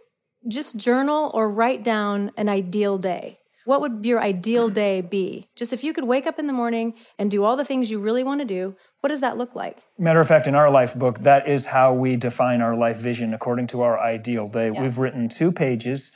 just 0.47 0.75
journal 0.77 1.31
or 1.33 1.49
write 1.51 1.83
down 1.83 2.31
an 2.37 2.49
ideal 2.49 2.97
day. 2.97 3.39
What 3.65 3.81
would 3.81 4.05
your 4.05 4.19
ideal 4.21 4.69
day 4.83 5.01
be? 5.01 5.47
Just 5.55 5.73
if 5.73 5.83
you 5.83 5.93
could 5.93 6.05
wake 6.05 6.27
up 6.27 6.39
in 6.39 6.47
the 6.47 6.53
morning 6.53 6.93
and 7.17 7.29
do 7.31 7.43
all 7.43 7.55
the 7.55 7.65
things 7.65 7.89
you 7.91 7.99
really 7.99 8.23
want 8.23 8.41
to 8.41 8.45
do, 8.45 8.75
what 9.01 9.09
does 9.09 9.21
that 9.21 9.37
look 9.37 9.55
like? 9.55 9.79
Matter 9.97 10.19
of 10.19 10.27
fact, 10.27 10.45
in 10.47 10.55
our 10.55 10.69
life 10.69 10.93
book, 10.95 11.19
that 11.19 11.47
is 11.47 11.67
how 11.67 11.93
we 11.93 12.15
define 12.17 12.61
our 12.61 12.75
life 12.75 12.97
vision 12.97 13.33
according 13.33 13.67
to 13.67 13.81
our 13.81 13.99
ideal 13.99 14.47
day. 14.47 14.69
We've 14.71 14.97
written 14.97 15.27
two 15.29 15.51
pages 15.51 16.11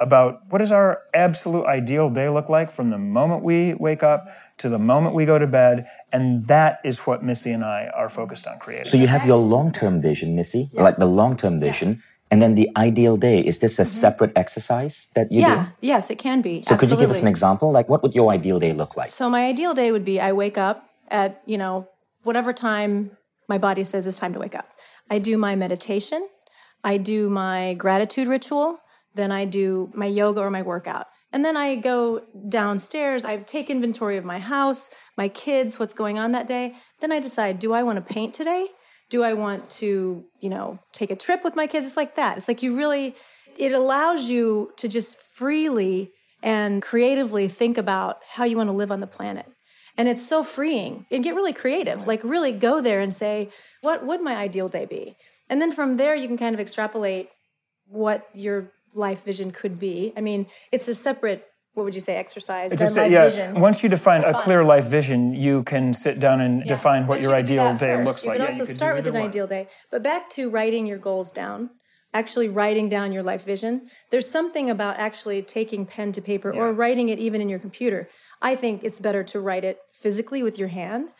about 0.00 0.40
what 0.48 0.58
does 0.58 0.72
our 0.72 1.02
absolute 1.12 1.66
ideal 1.66 2.10
day 2.10 2.28
look 2.28 2.48
like 2.48 2.70
from 2.70 2.90
the 2.90 2.98
moment 2.98 3.44
we 3.44 3.74
wake 3.74 4.02
up 4.02 4.26
to 4.58 4.68
the 4.68 4.78
moment 4.78 5.14
we 5.14 5.26
go 5.26 5.38
to 5.38 5.46
bed. 5.46 5.86
And 6.12 6.46
that 6.46 6.80
is 6.84 7.00
what 7.00 7.22
Missy 7.22 7.50
and 7.50 7.64
I 7.64 7.90
are 7.94 8.08
focused 8.08 8.46
on 8.46 8.58
creating. 8.58 8.86
So 8.86 8.96
you 8.96 9.06
have 9.06 9.26
your 9.26 9.38
long-term 9.38 10.00
vision, 10.00 10.34
Missy, 10.34 10.70
like 10.72 10.96
the 10.96 11.06
long-term 11.06 11.60
vision, 11.60 12.02
and 12.30 12.40
then 12.40 12.54
the 12.54 12.68
ideal 12.76 13.16
day. 13.16 13.40
Is 13.40 13.58
this 13.58 13.78
a 13.78 13.84
separate 13.84 14.32
exercise 14.36 15.08
that 15.14 15.30
you 15.30 15.42
Mm-hmm. 15.42 15.50
Yeah, 15.50 15.64
do? 15.64 15.86
yes, 15.86 16.10
it 16.10 16.18
can 16.18 16.42
be. 16.42 16.62
So 16.62 16.76
could 16.76 16.90
you 16.90 16.96
give 16.96 17.10
us 17.10 17.22
an 17.22 17.28
example? 17.28 17.70
Like 17.70 17.88
what 17.88 18.02
would 18.02 18.14
your 18.14 18.30
ideal 18.32 18.58
day 18.58 18.72
look 18.72 18.96
like? 18.96 19.10
So 19.10 19.28
my 19.28 19.46
ideal 19.46 19.74
day 19.74 19.92
would 19.92 20.04
be 20.04 20.20
I 20.20 20.32
wake 20.32 20.58
up 20.58 20.88
at, 21.08 21.42
you 21.46 21.58
know, 21.58 21.88
whatever 22.22 22.52
time 22.52 23.16
my 23.48 23.58
body 23.58 23.84
says 23.84 24.06
it's 24.06 24.18
time 24.18 24.32
to 24.32 24.38
wake 24.38 24.54
up. 24.54 24.68
I 25.10 25.18
do 25.18 25.36
my 25.36 25.56
meditation, 25.56 26.28
I 26.84 26.98
do 26.98 27.28
my 27.28 27.74
gratitude 27.74 28.28
ritual, 28.28 28.78
then 29.20 29.30
I 29.30 29.44
do 29.44 29.90
my 29.94 30.06
yoga 30.06 30.40
or 30.40 30.50
my 30.50 30.62
workout. 30.62 31.06
And 31.32 31.44
then 31.44 31.56
I 31.56 31.76
go 31.76 32.22
downstairs, 32.48 33.24
I 33.24 33.36
take 33.36 33.70
inventory 33.70 34.16
of 34.16 34.24
my 34.24 34.40
house, 34.40 34.90
my 35.16 35.28
kids, 35.28 35.78
what's 35.78 35.94
going 35.94 36.18
on 36.18 36.32
that 36.32 36.48
day. 36.48 36.74
Then 37.00 37.12
I 37.12 37.20
decide, 37.20 37.58
do 37.58 37.72
I 37.72 37.84
want 37.84 37.96
to 38.04 38.14
paint 38.14 38.34
today? 38.34 38.66
Do 39.10 39.22
I 39.22 39.34
want 39.34 39.70
to, 39.70 40.24
you 40.40 40.48
know, 40.48 40.80
take 40.92 41.10
a 41.10 41.16
trip 41.16 41.44
with 41.44 41.54
my 41.54 41.66
kids? 41.66 41.86
It's 41.86 41.96
like 41.96 42.16
that. 42.16 42.38
It's 42.38 42.48
like 42.48 42.62
you 42.62 42.76
really 42.76 43.14
it 43.60 43.72
allows 43.72 44.24
you 44.24 44.72
to 44.78 44.88
just 44.88 45.18
freely 45.34 46.12
and 46.42 46.80
creatively 46.80 47.46
think 47.48 47.76
about 47.76 48.18
how 48.26 48.44
you 48.44 48.56
want 48.56 48.68
to 48.68 48.74
live 48.74 48.90
on 48.90 49.00
the 49.00 49.06
planet. 49.06 49.46
And 49.98 50.08
it's 50.08 50.26
so 50.26 50.42
freeing 50.42 51.04
and 51.10 51.22
get 51.22 51.34
really 51.34 51.52
creative. 51.52 52.06
Like, 52.06 52.24
really 52.24 52.52
go 52.52 52.80
there 52.80 53.00
and 53.00 53.14
say, 53.14 53.50
what 53.82 54.06
would 54.06 54.22
my 54.22 54.34
ideal 54.34 54.68
day 54.68 54.86
be? 54.86 55.16
And 55.50 55.60
then 55.60 55.72
from 55.72 55.98
there, 55.98 56.14
you 56.14 56.26
can 56.26 56.38
kind 56.38 56.54
of 56.54 56.60
extrapolate 56.60 57.28
what 57.86 58.26
your 58.32 58.72
life 58.94 59.24
vision 59.24 59.50
could 59.50 59.78
be. 59.78 60.12
I 60.16 60.20
mean, 60.20 60.46
it's 60.72 60.88
a 60.88 60.94
separate, 60.94 61.46
what 61.74 61.84
would 61.84 61.94
you 61.94 62.00
say, 62.00 62.16
exercise 62.16 62.72
It's 62.72 62.96
life 62.96 63.10
yeah, 63.10 63.28
vision. 63.28 63.60
once 63.60 63.82
you 63.82 63.88
define 63.88 64.24
a 64.24 64.34
clear 64.34 64.64
life 64.64 64.84
vision, 64.84 65.34
you 65.34 65.62
can 65.62 65.92
sit 65.94 66.18
down 66.20 66.40
and 66.40 66.64
define 66.64 67.06
what 67.06 67.16
But 67.16 67.22
your 67.22 67.32
you 67.32 67.36
ideal 67.38 67.74
day 67.74 67.94
first. 67.96 68.06
looks 68.06 68.24
you 68.24 68.30
like. 68.30 68.38
Could 68.38 68.42
Yeah, 68.44 68.50
also 68.58 68.64
you 68.66 68.72
start 68.72 68.96
with 68.96 69.06
an 69.06 69.14
one. 69.14 69.22
ideal 69.22 69.46
day. 69.46 69.68
But 69.90 70.02
back 70.02 70.28
to 70.30 70.50
writing 70.50 70.86
your 70.86 70.98
goals 70.98 71.30
down, 71.30 71.70
actually 72.12 72.48
writing 72.48 72.88
down 72.88 73.12
your 73.12 73.22
life 73.22 73.44
vision. 73.44 73.88
There's 74.10 74.28
something 74.28 74.68
about 74.68 74.96
actually 74.98 75.42
taking 75.42 75.86
pen 75.86 76.12
to 76.12 76.20
paper 76.20 76.52
or 76.52 76.72
writing 76.72 77.08
it 77.08 77.18
even 77.18 77.40
in 77.40 77.48
your 77.48 77.60
computer. 77.60 78.08
I 78.42 78.54
think 78.56 78.82
it's 78.82 79.00
better 79.00 79.22
to 79.24 79.40
write 79.40 79.64
it 79.64 79.78
physically 79.92 80.42
with 80.42 80.58
your 80.58 80.68
hand 80.68 81.10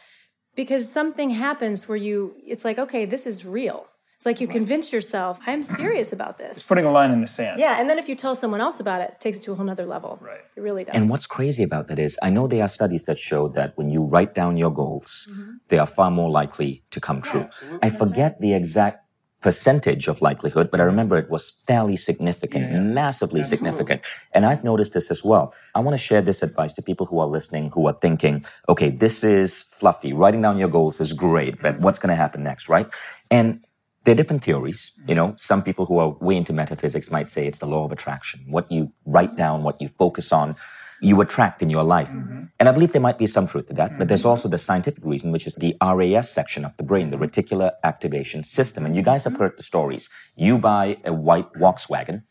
because 0.56 0.90
something 0.90 1.30
happens 1.30 1.86
where 1.88 1.96
you 1.98 2.34
it's 2.44 2.64
like 2.64 2.78
okay, 2.78 3.04
this 3.04 3.26
is 3.26 3.44
real. 3.46 3.86
It's 4.20 4.26
like 4.26 4.38
you 4.38 4.48
convince 4.48 4.92
yourself, 4.92 5.40
I'm 5.46 5.62
serious 5.62 6.12
about 6.12 6.36
this. 6.36 6.62
Putting 6.66 6.84
a 6.84 6.90
line 6.90 7.10
in 7.10 7.22
the 7.22 7.26
sand. 7.26 7.58
Yeah, 7.58 7.80
and 7.80 7.88
then 7.88 7.98
if 7.98 8.06
you 8.06 8.14
tell 8.14 8.34
someone 8.34 8.60
else 8.60 8.78
about 8.78 9.00
it, 9.00 9.12
it 9.12 9.20
takes 9.20 9.38
it 9.38 9.44
to 9.44 9.52
a 9.52 9.54
whole 9.54 9.64
nother 9.64 9.86
level. 9.86 10.18
Right. 10.20 10.42
It 10.56 10.60
really 10.60 10.84
does. 10.84 10.94
And 10.94 11.08
what's 11.08 11.24
crazy 11.24 11.62
about 11.62 11.88
that 11.88 11.98
is, 11.98 12.18
I 12.22 12.28
know 12.28 12.46
there 12.46 12.62
are 12.62 12.68
studies 12.68 13.04
that 13.04 13.16
show 13.18 13.48
that 13.48 13.78
when 13.78 13.88
you 13.88 14.02
write 14.04 14.34
down 14.34 14.58
your 14.58 14.74
goals, 14.74 15.26
Mm-hmm. 15.30 15.52
they 15.68 15.78
are 15.78 15.86
far 15.86 16.10
more 16.10 16.28
likely 16.28 16.84
to 16.90 17.00
come 17.00 17.22
true. 17.22 17.48
I 17.80 17.88
forget 17.88 18.38
the 18.42 18.52
exact 18.52 19.06
percentage 19.40 20.06
of 20.06 20.20
likelihood, 20.20 20.70
but 20.70 20.80
I 20.80 20.84
remember 20.84 21.16
it 21.16 21.30
was 21.30 21.48
fairly 21.66 21.96
significant, 21.96 22.70
massively 22.92 23.42
significant. 23.42 24.02
And 24.34 24.44
I've 24.44 24.64
noticed 24.64 24.92
this 24.92 25.10
as 25.10 25.24
well. 25.24 25.54
I 25.74 25.80
want 25.80 25.94
to 25.94 25.98
share 26.08 26.20
this 26.20 26.42
advice 26.42 26.74
to 26.74 26.82
people 26.82 27.06
who 27.06 27.20
are 27.20 27.26
listening, 27.26 27.70
who 27.70 27.86
are 27.86 27.96
thinking, 28.02 28.44
okay, 28.68 28.90
this 28.90 29.24
is 29.24 29.62
fluffy. 29.62 30.12
Writing 30.12 30.42
down 30.42 30.58
your 30.58 30.68
goals 30.68 31.00
is 31.00 31.14
great, 31.14 31.62
but 31.62 31.80
what's 31.80 31.98
going 31.98 32.10
to 32.10 32.16
happen 32.16 32.42
next, 32.42 32.68
right? 32.68 32.86
And 33.30 33.64
there 34.04 34.12
are 34.12 34.16
different 34.16 34.42
theories. 34.42 34.92
You 35.06 35.14
know, 35.14 35.34
some 35.36 35.62
people 35.62 35.86
who 35.86 35.98
are 35.98 36.10
way 36.20 36.36
into 36.36 36.52
metaphysics 36.52 37.10
might 37.10 37.28
say 37.28 37.46
it's 37.46 37.58
the 37.58 37.66
law 37.66 37.84
of 37.84 37.92
attraction. 37.92 38.44
What 38.48 38.70
you 38.70 38.92
write 39.04 39.36
down, 39.36 39.62
what 39.62 39.80
you 39.80 39.88
focus 39.88 40.32
on, 40.32 40.56
you 41.02 41.20
attract 41.20 41.62
in 41.62 41.70
your 41.70 41.82
life. 41.82 42.08
Mm-hmm. 42.08 42.44
And 42.58 42.68
I 42.68 42.72
believe 42.72 42.92
there 42.92 43.00
might 43.00 43.18
be 43.18 43.26
some 43.26 43.46
truth 43.46 43.68
to 43.68 43.74
that, 43.74 43.98
but 43.98 44.08
there's 44.08 44.20
mm-hmm. 44.20 44.30
also 44.30 44.48
the 44.48 44.58
scientific 44.58 45.04
reason, 45.04 45.32
which 45.32 45.46
is 45.46 45.54
the 45.54 45.76
RAS 45.82 46.30
section 46.30 46.64
of 46.64 46.76
the 46.76 46.82
brain, 46.82 47.10
the 47.10 47.16
reticular 47.16 47.72
activation 47.84 48.44
system. 48.44 48.84
And 48.84 48.94
you 48.94 49.02
guys 49.02 49.24
have 49.24 49.34
mm-hmm. 49.34 49.42
heard 49.42 49.56
the 49.56 49.62
stories. 49.62 50.10
You 50.36 50.58
buy 50.58 50.98
a 51.04 51.12
white 51.12 51.50
Volkswagen, 51.54 52.24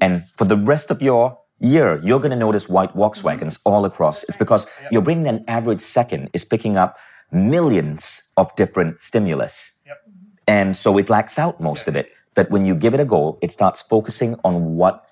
and 0.00 0.24
for 0.36 0.46
the 0.46 0.56
rest 0.56 0.90
of 0.90 1.02
your 1.02 1.38
year, 1.60 2.00
you're 2.02 2.18
going 2.18 2.30
to 2.30 2.36
notice 2.36 2.68
white 2.68 2.94
Volkswagens 2.94 3.60
all 3.64 3.84
across. 3.84 4.22
It's 4.24 4.36
because 4.36 4.66
your 4.90 5.02
brain 5.02 5.20
in 5.20 5.26
an 5.26 5.44
average 5.46 5.80
second 5.80 6.30
is 6.32 6.44
picking 6.44 6.76
up 6.76 6.96
millions 7.30 8.22
of 8.36 8.54
different 8.56 9.02
stimulus. 9.02 9.72
And 10.48 10.74
so 10.74 10.98
it 10.98 11.10
lacks 11.10 11.38
out 11.38 11.60
most 11.60 11.86
of 11.86 11.94
it. 11.94 12.10
But 12.34 12.50
when 12.50 12.64
you 12.64 12.74
give 12.74 12.94
it 12.94 13.00
a 13.00 13.04
goal, 13.04 13.38
it 13.42 13.52
starts 13.52 13.82
focusing 13.82 14.34
on 14.44 14.76
what 14.76 15.04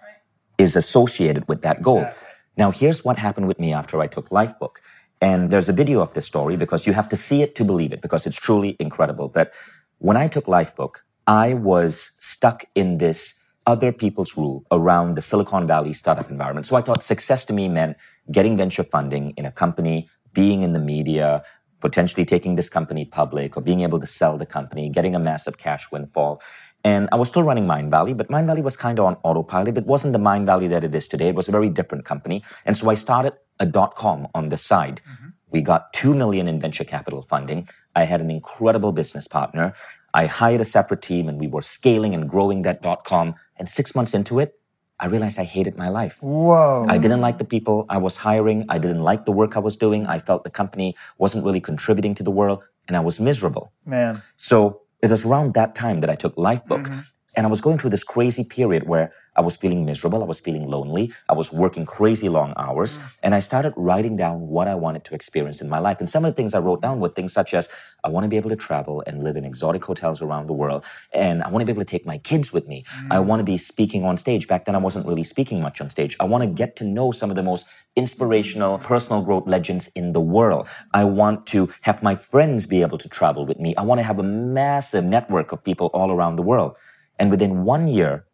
is 0.58 0.74
associated 0.74 1.46
with 1.46 1.60
that 1.62 1.82
goal. 1.82 2.08
Now, 2.56 2.70
here's 2.70 3.04
what 3.04 3.18
happened 3.18 3.46
with 3.46 3.60
me 3.60 3.72
after 3.72 4.00
I 4.00 4.06
took 4.06 4.30
Lifebook. 4.30 4.76
And 5.20 5.50
there's 5.50 5.68
a 5.68 5.72
video 5.72 6.00
of 6.00 6.14
this 6.14 6.26
story 6.26 6.56
because 6.56 6.86
you 6.86 6.94
have 6.94 7.08
to 7.10 7.16
see 7.16 7.42
it 7.42 7.54
to 7.56 7.64
believe 7.64 7.92
it 7.92 8.00
because 8.00 8.26
it's 8.26 8.36
truly 8.36 8.76
incredible. 8.80 9.28
But 9.28 9.52
when 9.98 10.16
I 10.16 10.26
took 10.26 10.46
Lifebook, 10.46 10.96
I 11.26 11.54
was 11.54 12.12
stuck 12.18 12.64
in 12.74 12.98
this 12.98 13.34
other 13.66 13.92
people's 13.92 14.36
rule 14.36 14.64
around 14.70 15.16
the 15.16 15.20
Silicon 15.20 15.66
Valley 15.66 15.92
startup 15.92 16.30
environment. 16.30 16.66
So 16.66 16.76
I 16.76 16.80
thought 16.80 17.02
success 17.02 17.44
to 17.46 17.52
me 17.52 17.68
meant 17.68 17.96
getting 18.30 18.56
venture 18.56 18.84
funding 18.84 19.34
in 19.36 19.44
a 19.44 19.50
company, 19.50 20.08
being 20.32 20.62
in 20.62 20.72
the 20.72 20.78
media, 20.78 21.42
potentially 21.80 22.24
taking 22.24 22.56
this 22.56 22.68
company 22.68 23.04
public 23.04 23.56
or 23.56 23.60
being 23.60 23.80
able 23.80 24.00
to 24.00 24.06
sell 24.06 24.38
the 24.38 24.46
company, 24.46 24.88
getting 24.88 25.14
a 25.14 25.18
massive 25.18 25.58
cash 25.58 25.90
windfall. 25.90 26.42
And 26.84 27.08
I 27.10 27.16
was 27.16 27.28
still 27.28 27.42
running 27.42 27.66
Mindvalley, 27.66 28.16
but 28.16 28.28
Mindvalley 28.28 28.62
was 28.62 28.76
kind 28.76 28.98
of 28.98 29.06
on 29.06 29.16
autopilot. 29.24 29.76
It 29.76 29.86
wasn't 29.86 30.12
the 30.12 30.18
Mindvalley 30.18 30.68
that 30.70 30.84
it 30.84 30.94
is 30.94 31.08
today. 31.08 31.28
It 31.28 31.34
was 31.34 31.48
a 31.48 31.52
very 31.52 31.68
different 31.68 32.04
company. 32.04 32.44
And 32.64 32.76
so 32.76 32.88
I 32.90 32.94
started 32.94 33.32
a 33.58 33.66
dot 33.66 33.96
com 33.96 34.28
on 34.34 34.50
the 34.50 34.56
side. 34.56 35.00
Mm-hmm. 35.08 35.28
We 35.50 35.60
got 35.62 35.92
2 35.94 36.14
million 36.14 36.48
in 36.48 36.60
venture 36.60 36.84
capital 36.84 37.22
funding. 37.22 37.68
I 37.94 38.04
had 38.04 38.20
an 38.20 38.30
incredible 38.30 38.92
business 38.92 39.26
partner. 39.26 39.74
I 40.14 40.26
hired 40.26 40.60
a 40.60 40.64
separate 40.64 41.02
team 41.02 41.28
and 41.28 41.40
we 41.40 41.46
were 41.46 41.62
scaling 41.62 42.14
and 42.14 42.28
growing 42.28 42.62
that 42.62 42.82
dot 42.82 43.04
com. 43.04 43.34
And 43.56 43.68
six 43.68 43.94
months 43.94 44.12
into 44.12 44.38
it, 44.38 44.54
I 44.98 45.06
realized 45.06 45.38
I 45.38 45.44
hated 45.44 45.76
my 45.76 45.88
life. 45.88 46.16
Whoa. 46.20 46.86
I 46.88 46.96
didn't 46.98 47.20
like 47.20 47.38
the 47.38 47.44
people 47.44 47.84
I 47.88 47.98
was 47.98 48.16
hiring. 48.16 48.64
I 48.68 48.78
didn't 48.78 49.02
like 49.02 49.26
the 49.26 49.32
work 49.32 49.56
I 49.56 49.60
was 49.60 49.76
doing. 49.76 50.06
I 50.06 50.18
felt 50.18 50.44
the 50.44 50.50
company 50.50 50.96
wasn't 51.18 51.44
really 51.44 51.60
contributing 51.60 52.14
to 52.14 52.22
the 52.22 52.30
world 52.30 52.62
and 52.88 52.96
I 52.96 53.00
was 53.00 53.20
miserable. 53.20 53.72
Man. 53.84 54.22
So 54.36 54.80
it 55.02 55.10
was 55.10 55.24
around 55.26 55.54
that 55.54 55.74
time 55.74 56.00
that 56.00 56.08
I 56.08 56.14
took 56.14 56.34
Lifebook. 56.36 56.84
Mm-hmm. 56.84 57.00
And 57.36 57.46
I 57.46 57.50
was 57.50 57.60
going 57.60 57.76
through 57.76 57.90
this 57.90 58.04
crazy 58.04 58.44
period 58.44 58.88
where 58.88 59.12
I 59.36 59.42
was 59.42 59.56
feeling 59.56 59.84
miserable. 59.84 60.22
I 60.22 60.26
was 60.26 60.40
feeling 60.40 60.68
lonely. 60.68 61.12
I 61.28 61.34
was 61.34 61.52
working 61.52 61.86
crazy 61.86 62.28
long 62.28 62.54
hours. 62.56 62.98
Mm. 62.98 63.12
And 63.22 63.34
I 63.34 63.40
started 63.40 63.72
writing 63.76 64.16
down 64.16 64.48
what 64.48 64.68
I 64.68 64.74
wanted 64.74 65.04
to 65.04 65.14
experience 65.14 65.60
in 65.60 65.68
my 65.68 65.78
life. 65.78 65.98
And 66.00 66.08
some 66.08 66.24
of 66.24 66.32
the 66.32 66.36
things 66.36 66.54
I 66.54 66.58
wrote 66.58 66.82
down 66.82 67.00
were 67.00 67.08
things 67.08 67.32
such 67.32 67.54
as 67.54 67.68
I 68.02 68.08
want 68.08 68.24
to 68.24 68.28
be 68.28 68.36
able 68.36 68.50
to 68.50 68.56
travel 68.56 69.02
and 69.06 69.22
live 69.22 69.36
in 69.36 69.44
exotic 69.44 69.84
hotels 69.84 70.22
around 70.22 70.46
the 70.46 70.52
world. 70.52 70.84
And 71.12 71.42
I 71.42 71.48
want 71.50 71.62
to 71.62 71.66
be 71.66 71.72
able 71.72 71.82
to 71.82 71.90
take 71.90 72.06
my 72.06 72.18
kids 72.18 72.52
with 72.52 72.66
me. 72.66 72.84
I 73.10 73.16
mm. 73.16 73.24
want 73.24 73.40
to 73.40 73.44
be 73.44 73.58
speaking 73.58 74.04
on 74.04 74.16
stage. 74.16 74.48
Back 74.48 74.64
then, 74.64 74.74
I 74.74 74.78
wasn't 74.78 75.06
really 75.06 75.24
speaking 75.24 75.60
much 75.60 75.80
on 75.80 75.90
stage. 75.90 76.16
I 76.20 76.24
want 76.24 76.42
to 76.42 76.48
get 76.48 76.76
to 76.76 76.84
know 76.84 77.10
some 77.12 77.30
of 77.30 77.36
the 77.36 77.42
most 77.42 77.66
inspirational 77.96 78.78
personal 78.78 79.22
growth 79.22 79.46
legends 79.46 79.88
in 79.94 80.12
the 80.12 80.20
world. 80.20 80.68
I 80.94 81.04
want 81.04 81.46
to 81.48 81.70
have 81.82 82.02
my 82.02 82.14
friends 82.14 82.66
be 82.66 82.82
able 82.82 82.98
to 82.98 83.08
travel 83.08 83.46
with 83.46 83.58
me. 83.58 83.74
I 83.76 83.82
want 83.82 83.98
to 83.98 84.02
have 84.02 84.18
a 84.18 84.22
massive 84.22 85.04
network 85.04 85.52
of 85.52 85.64
people 85.64 85.88
all 85.88 86.10
around 86.10 86.36
the 86.36 86.42
world. 86.42 86.76
And 87.18 87.30
within 87.30 87.64
one 87.64 87.88
year, 87.88 88.26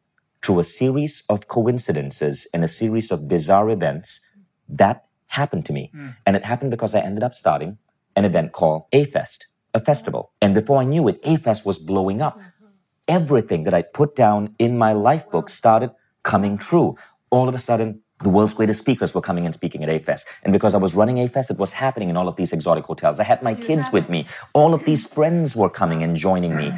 through 0.43 0.59
a 0.59 0.65
series 0.65 1.23
of 1.29 1.49
coincidences 1.49 2.47
and 2.53 2.65
a 2.65 2.69
series 2.69 3.11
of 3.11 3.29
bizarre 3.29 3.71
events, 3.71 4.21
that 4.69 5.05
happened 5.29 5.65
to 5.67 5.73
me. 5.73 5.91
Hmm. 5.95 6.09
And 6.27 6.37
it 6.37 6.45
happened 6.45 6.71
because 6.71 6.95
I 6.95 7.01
ended 7.01 7.23
up 7.23 7.35
starting 7.35 7.79
an 8.17 8.25
event 8.25 8.53
called 8.53 8.85
A-Fest, 8.93 9.47
a 9.73 9.81
festival. 9.81 10.33
And 10.41 10.55
before 10.55 10.81
I 10.81 10.85
knew 10.85 11.09
it, 11.09 11.21
A-Fest 11.23 11.65
was 11.65 11.79
blowing 11.79 12.21
up. 12.21 12.39
Mm-hmm. 12.39 12.49
Everything 13.09 13.65
that 13.65 13.75
I 13.75 13.83
put 13.83 14.15
down 14.15 14.55
in 14.59 14.77
my 14.77 14.93
life 14.93 15.31
book 15.31 15.49
started 15.49 15.91
coming 16.23 16.59
true. 16.59 16.97
All 17.31 17.49
of 17.49 17.55
a 17.55 17.59
sudden, 17.59 18.01
the 18.23 18.29
world's 18.29 18.55
greatest 18.55 18.81
speakers 18.81 19.15
were 19.15 19.21
coming 19.21 19.47
and 19.47 19.55
speaking 19.55 19.83
at 19.83 19.89
A-Fest. 19.89 20.27
And 20.45 20.53
because 20.53 20.75
I 20.75 20.79
was 20.79 20.95
running 20.95 21.19
A-Fest, 21.19 21.51
it 21.51 21.59
was 21.59 21.73
happening 21.73 22.09
in 22.11 22.17
all 22.17 22.29
of 22.29 22.37
these 22.37 22.53
exotic 22.53 22.85
hotels. 22.85 23.19
I 23.19 23.25
had 23.25 23.43
my 23.43 23.55
kids 23.55 23.91
with 23.93 24.09
me. 24.09 24.27
All 24.53 24.75
of 24.75 24.85
these 24.85 25.07
friends 25.07 25.57
were 25.57 25.71
coming 25.71 26.03
and 26.03 26.15
joining 26.15 26.55
me. 26.55 26.73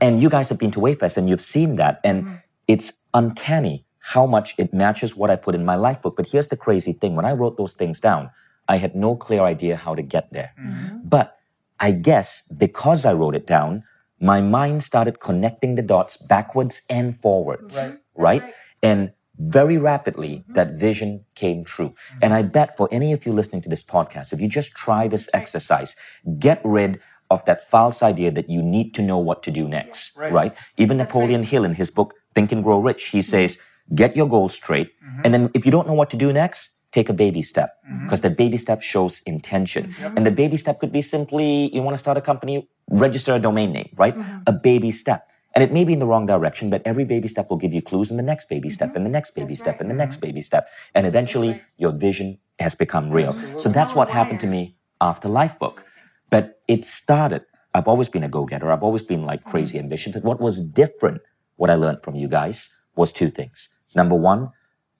And 0.00 0.20
you 0.20 0.28
guys 0.28 0.48
have 0.50 0.58
been 0.58 0.70
to 0.72 0.86
A-Fest 0.86 1.16
and 1.16 1.28
you've 1.28 1.40
seen 1.40 1.76
that. 1.76 2.00
And 2.04 2.24
mm-hmm. 2.24 2.34
it's 2.68 2.92
uncanny 3.14 3.84
how 3.98 4.26
much 4.26 4.54
it 4.58 4.74
matches 4.74 5.16
what 5.16 5.30
I 5.30 5.36
put 5.36 5.54
in 5.54 5.64
my 5.64 5.76
life 5.76 6.02
book. 6.02 6.16
But 6.16 6.26
here's 6.26 6.48
the 6.48 6.56
crazy 6.56 6.92
thing. 6.92 7.14
When 7.14 7.24
I 7.24 7.32
wrote 7.32 7.56
those 7.56 7.72
things 7.72 8.00
down, 8.00 8.30
I 8.68 8.78
had 8.78 8.94
no 8.94 9.14
clear 9.16 9.42
idea 9.42 9.76
how 9.76 9.94
to 9.94 10.02
get 10.02 10.32
there. 10.32 10.52
Mm-hmm. 10.60 10.98
But 11.04 11.38
I 11.78 11.92
guess 11.92 12.42
because 12.42 13.04
I 13.04 13.12
wrote 13.12 13.34
it 13.34 13.46
down, 13.46 13.84
my 14.20 14.40
mind 14.40 14.82
started 14.82 15.20
connecting 15.20 15.74
the 15.74 15.82
dots 15.82 16.16
backwards 16.16 16.82
and 16.88 17.16
forwards. 17.16 17.98
Right. 18.14 18.42
And 18.82 19.12
very 19.38 19.78
rapidly, 19.78 20.38
mm-hmm. 20.38 20.54
that 20.54 20.74
vision 20.74 21.24
came 21.34 21.64
true. 21.64 21.90
Mm-hmm. 21.90 22.18
And 22.22 22.34
I 22.34 22.42
bet 22.42 22.76
for 22.76 22.88
any 22.90 23.12
of 23.12 23.24
you 23.24 23.32
listening 23.32 23.62
to 23.62 23.68
this 23.68 23.82
podcast, 23.82 24.32
if 24.32 24.40
you 24.40 24.48
just 24.48 24.72
try 24.72 25.08
this 25.08 25.28
exercise, 25.32 25.96
get 26.38 26.60
rid 26.64 27.00
of 27.30 27.44
that 27.46 27.68
false 27.70 28.02
idea 28.02 28.30
that 28.30 28.50
you 28.50 28.62
need 28.62 28.94
to 28.94 29.02
know 29.02 29.18
what 29.18 29.42
to 29.42 29.50
do 29.50 29.66
next, 29.66 30.16
right? 30.16 30.54
Even 30.76 30.98
Napoleon 30.98 31.42
Hill 31.42 31.64
in 31.64 31.74
his 31.74 31.88
book, 31.88 32.14
Think 32.34 32.52
and 32.52 32.62
Grow 32.62 32.80
Rich, 32.80 33.04
he 33.06 33.22
says, 33.22 33.58
get 33.94 34.16
your 34.16 34.28
goals 34.28 34.54
straight. 34.54 34.92
And 35.24 35.32
then 35.34 35.50
if 35.54 35.64
you 35.64 35.70
don't 35.70 35.86
know 35.86 35.94
what 35.94 36.10
to 36.10 36.16
do 36.16 36.32
next, 36.32 36.70
take 36.92 37.08
a 37.08 37.14
baby 37.14 37.42
step 37.42 37.70
because 38.04 38.20
the 38.20 38.30
baby 38.30 38.56
step 38.56 38.82
shows 38.82 39.22
intention. 39.24 39.94
And 40.16 40.26
the 40.26 40.30
baby 40.30 40.56
step 40.56 40.78
could 40.80 40.92
be 40.92 41.02
simply, 41.02 41.74
you 41.74 41.82
want 41.82 41.94
to 41.96 42.00
start 42.00 42.16
a 42.16 42.20
company, 42.20 42.68
register 42.90 43.34
a 43.34 43.38
domain 43.38 43.72
name, 43.72 43.90
right? 43.96 44.16
A 44.46 44.52
baby 44.52 44.90
step. 44.90 45.28
And 45.54 45.62
it 45.62 45.70
may 45.70 45.84
be 45.84 45.92
in 45.92 45.98
the 45.98 46.06
wrong 46.06 46.24
direction, 46.24 46.70
but 46.70 46.80
every 46.86 47.04
baby 47.04 47.28
step 47.28 47.50
will 47.50 47.58
give 47.58 47.74
you 47.74 47.82
clues 47.82 48.10
in 48.10 48.16
the 48.16 48.22
next 48.22 48.48
baby 48.48 48.70
step 48.70 48.96
and 48.96 49.04
the 49.04 49.10
next 49.10 49.34
baby 49.34 49.54
step 49.54 49.80
and 49.80 49.90
the 49.90 49.94
next 49.94 50.16
baby 50.18 50.40
step. 50.40 50.66
And 50.94 51.06
eventually 51.06 51.60
your 51.76 51.92
vision 51.92 52.38
has 52.58 52.74
become 52.74 53.10
real. 53.10 53.32
So 53.58 53.68
that's 53.68 53.94
what 53.94 54.08
happened 54.08 54.40
to 54.40 54.46
me 54.46 54.76
after 55.00 55.28
Lifebook. 55.28 55.82
But 56.30 56.60
it 56.68 56.86
started, 56.86 57.42
I've 57.74 57.88
always 57.88 58.08
been 58.08 58.24
a 58.24 58.28
go-getter. 58.28 58.72
I've 58.72 58.82
always 58.82 59.02
been 59.02 59.24
like 59.24 59.44
crazy 59.44 59.78
ambitious. 59.78 60.12
But 60.12 60.24
what 60.24 60.40
was 60.40 60.60
different, 60.64 61.20
what 61.62 61.70
I 61.70 61.74
learned 61.74 62.02
from 62.02 62.16
you 62.16 62.26
guys 62.26 62.70
was 62.96 63.12
two 63.12 63.30
things. 63.30 63.68
Number 63.94 64.16
one, 64.16 64.50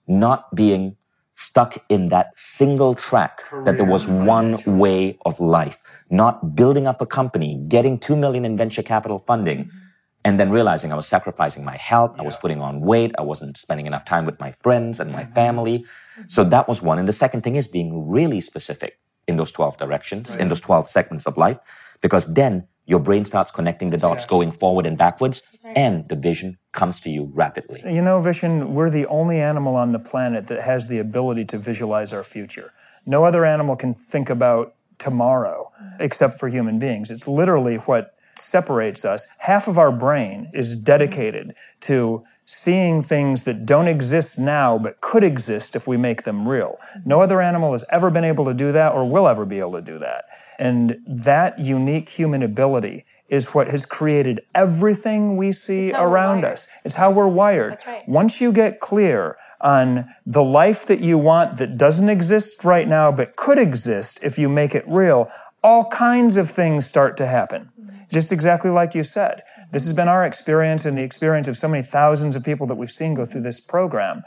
not 0.07 0.55
being 0.55 0.95
stuck 1.33 1.75
in 1.89 2.07
that 2.07 2.27
single 2.37 2.95
track 2.95 3.43
that 3.65 3.75
there 3.75 3.91
was 3.95 4.07
one 4.07 4.51
way 4.79 5.17
of 5.25 5.37
life, 5.41 5.79
not 6.09 6.55
building 6.55 6.87
up 6.87 7.01
a 7.01 7.05
company, 7.05 7.61
getting 7.67 7.99
2 7.99 8.15
million 8.15 8.45
in 8.45 8.55
venture 8.55 8.81
capital 8.81 9.19
funding, 9.19 9.65
mm-hmm. 9.65 9.77
and 10.23 10.39
then 10.39 10.51
realizing 10.51 10.93
I 10.93 10.95
was 10.95 11.07
sacrificing 11.07 11.65
my 11.65 11.75
health, 11.75 12.15
I 12.17 12.23
was 12.23 12.37
putting 12.37 12.61
on 12.61 12.79
weight, 12.79 13.11
I 13.17 13.23
wasn't 13.23 13.57
spending 13.57 13.85
enough 13.85 14.05
time 14.05 14.25
with 14.25 14.39
my 14.39 14.51
friends 14.51 15.01
and 15.01 15.11
my 15.11 15.23
mm-hmm. 15.23 15.33
family. 15.33 15.85
So 16.29 16.43
mm-hmm. 16.43 16.51
that 16.51 16.69
was 16.69 16.81
one. 16.81 16.97
And 16.97 17.09
the 17.09 17.19
second 17.23 17.41
thing 17.41 17.57
is 17.57 17.67
being 17.67 18.07
really 18.07 18.39
specific 18.39 18.99
in 19.27 19.35
those 19.35 19.51
12 19.51 19.77
directions, 19.77 20.33
in 20.35 20.47
those 20.47 20.61
12 20.61 20.89
segments 20.89 21.25
of 21.27 21.35
life, 21.35 21.59
because 21.99 22.25
then 22.33 22.67
your 22.85 22.99
brain 22.99 23.25
starts 23.25 23.51
connecting 23.51 23.89
the 23.89 23.97
dots 23.97 24.25
going 24.25 24.51
forward 24.51 24.85
and 24.85 24.97
backwards, 24.97 25.41
and 25.63 26.07
the 26.09 26.15
vision 26.15 26.57
comes 26.71 26.99
to 27.01 27.09
you 27.09 27.31
rapidly. 27.33 27.81
You 27.85 28.01
know, 28.01 28.19
Vishen, 28.19 28.69
we're 28.69 28.89
the 28.89 29.05
only 29.07 29.39
animal 29.39 29.75
on 29.75 29.91
the 29.91 29.99
planet 29.99 30.47
that 30.47 30.61
has 30.63 30.87
the 30.87 30.99
ability 30.99 31.45
to 31.45 31.57
visualize 31.57 32.11
our 32.11 32.23
future. 32.23 32.73
No 33.05 33.25
other 33.25 33.45
animal 33.45 33.75
can 33.75 33.93
think 33.93 34.29
about 34.29 34.75
tomorrow 34.97 35.71
except 35.99 36.39
for 36.39 36.49
human 36.49 36.79
beings. 36.79 37.11
It's 37.11 37.27
literally 37.27 37.75
what 37.77 38.15
separates 38.35 39.05
us. 39.05 39.27
Half 39.39 39.67
of 39.67 39.77
our 39.77 39.91
brain 39.91 40.49
is 40.53 40.75
dedicated 40.75 41.55
to 41.81 42.23
seeing 42.45 43.01
things 43.01 43.43
that 43.43 43.65
don't 43.65 43.87
exist 43.87 44.39
now 44.39 44.77
but 44.77 45.01
could 45.01 45.23
exist 45.23 45.75
if 45.75 45.87
we 45.87 45.97
make 45.97 46.23
them 46.23 46.47
real. 46.47 46.77
No 47.05 47.21
other 47.21 47.41
animal 47.41 47.71
has 47.71 47.85
ever 47.91 48.09
been 48.09 48.23
able 48.23 48.45
to 48.45 48.53
do 48.53 48.71
that 48.71 48.93
or 48.93 49.09
will 49.09 49.27
ever 49.27 49.45
be 49.45 49.59
able 49.59 49.73
to 49.73 49.81
do 49.81 49.99
that. 49.99 50.25
And 50.63 50.99
that 51.05 51.59
unique 51.59 52.07
human 52.07 52.41
ability 52.41 53.03
is 53.27 53.53
what 53.53 53.69
has 53.71 53.85
created 53.85 54.39
everything 54.55 55.35
we 55.35 55.51
see 55.51 55.91
around 55.91 56.45
us. 56.45 56.69
It's 56.85 56.95
how 56.95 57.11
we're 57.11 57.27
wired. 57.27 57.83
Right. 57.85 58.07
Once 58.07 58.39
you 58.39 58.53
get 58.53 58.79
clear 58.79 59.35
on 59.59 60.07
the 60.25 60.41
life 60.41 60.85
that 60.85 61.01
you 61.01 61.17
want 61.17 61.57
that 61.57 61.75
doesn't 61.77 62.07
exist 62.07 62.63
right 62.63 62.87
now 62.87 63.11
but 63.11 63.35
could 63.35 63.59
exist 63.59 64.23
if 64.23 64.39
you 64.39 64.47
make 64.47 64.73
it 64.73 64.85
real, 64.87 65.29
all 65.61 65.89
kinds 65.89 66.37
of 66.37 66.49
things 66.49 66.85
start 66.85 67.17
to 67.17 67.25
happen. 67.25 67.69
Just 68.09 68.31
exactly 68.31 68.71
like 68.71 68.95
you 68.95 69.03
said. 69.03 69.43
This 69.73 69.83
has 69.83 69.91
been 69.91 70.07
our 70.07 70.25
experience 70.25 70.85
and 70.85 70.97
the 70.97 71.03
experience 71.03 71.49
of 71.49 71.57
so 71.57 71.67
many 71.67 71.83
thousands 71.83 72.37
of 72.37 72.43
people 72.45 72.67
that 72.67 72.75
we've 72.75 72.89
seen 72.89 73.15
go 73.15 73.25
through 73.25 73.41
this 73.41 73.59
program. 73.59 74.23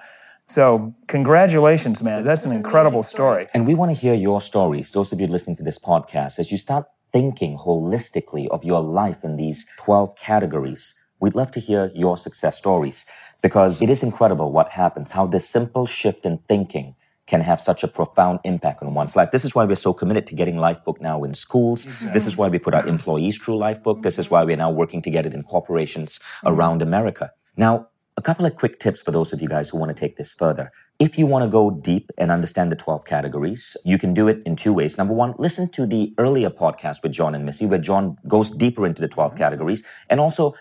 So, 0.48 0.94
congratulations, 1.08 2.02
man. 2.02 2.24
That's 2.24 2.44
an 2.44 2.52
incredible 2.52 3.02
story. 3.02 3.48
And 3.52 3.66
we 3.66 3.74
want 3.74 3.92
to 3.92 4.00
hear 4.00 4.14
your 4.14 4.40
stories, 4.40 4.90
those 4.92 5.12
of 5.12 5.20
you 5.20 5.26
listening 5.26 5.56
to 5.56 5.64
this 5.64 5.78
podcast, 5.78 6.38
as 6.38 6.52
you 6.52 6.58
start 6.58 6.86
thinking 7.12 7.58
holistically 7.58 8.46
of 8.48 8.64
your 8.64 8.80
life 8.80 9.24
in 9.24 9.36
these 9.36 9.66
12 9.78 10.16
categories. 10.16 10.94
We'd 11.18 11.34
love 11.34 11.50
to 11.52 11.60
hear 11.60 11.90
your 11.94 12.16
success 12.16 12.58
stories 12.58 13.06
because 13.42 13.82
it 13.82 13.90
is 13.90 14.02
incredible 14.02 14.52
what 14.52 14.68
happens, 14.70 15.10
how 15.10 15.26
this 15.26 15.48
simple 15.48 15.86
shift 15.86 16.24
in 16.24 16.38
thinking 16.46 16.94
can 17.26 17.40
have 17.40 17.60
such 17.60 17.82
a 17.82 17.88
profound 17.88 18.38
impact 18.44 18.82
on 18.82 18.94
one's 18.94 19.16
life. 19.16 19.32
This 19.32 19.44
is 19.44 19.52
why 19.54 19.64
we're 19.64 19.74
so 19.74 19.92
committed 19.92 20.26
to 20.28 20.34
getting 20.36 20.56
Lifebook 20.56 21.00
now 21.00 21.24
in 21.24 21.34
schools. 21.34 21.88
This 22.12 22.24
is 22.24 22.36
why 22.36 22.48
we 22.48 22.58
put 22.60 22.72
our 22.72 22.86
employees 22.86 23.36
through 23.36 23.56
Lifebook. 23.56 24.02
This 24.02 24.18
is 24.18 24.30
why 24.30 24.44
we're 24.44 24.56
now 24.56 24.70
working 24.70 25.02
to 25.02 25.10
get 25.10 25.26
it 25.26 25.34
in 25.34 25.42
corporations 25.42 26.18
mm-hmm. 26.18 26.48
around 26.48 26.82
America. 26.82 27.32
Now, 27.56 27.88
a 28.16 28.22
couple 28.22 28.46
of 28.46 28.56
quick 28.56 28.80
tips 28.80 29.02
for 29.02 29.10
those 29.10 29.32
of 29.32 29.42
you 29.42 29.48
guys 29.48 29.68
who 29.68 29.78
want 29.78 29.94
to 29.94 30.00
take 30.00 30.16
this 30.16 30.32
further. 30.32 30.72
If 30.98 31.18
you 31.18 31.26
want 31.26 31.44
to 31.44 31.50
go 31.50 31.70
deep 31.70 32.10
and 32.16 32.30
understand 32.30 32.72
the 32.72 32.76
12 32.76 33.04
categories, 33.04 33.76
you 33.84 33.98
can 33.98 34.14
do 34.14 34.26
it 34.28 34.42
in 34.46 34.56
two 34.56 34.72
ways. 34.72 34.96
Number 34.96 35.12
one, 35.12 35.34
listen 35.38 35.68
to 35.72 35.86
the 35.86 36.14
earlier 36.16 36.48
podcast 36.48 37.02
with 37.02 37.12
Jon 37.12 37.34
and 37.34 37.44
Missy, 37.44 37.66
where 37.66 37.78
Jon 37.78 38.16
goes 38.26 38.50
deeper 38.50 38.86
into 38.86 39.02
the 39.02 39.08
12 39.08 39.32
mm-hmm. 39.32 39.38
categories 39.38 39.84
and 40.08 40.18
also 40.18 40.54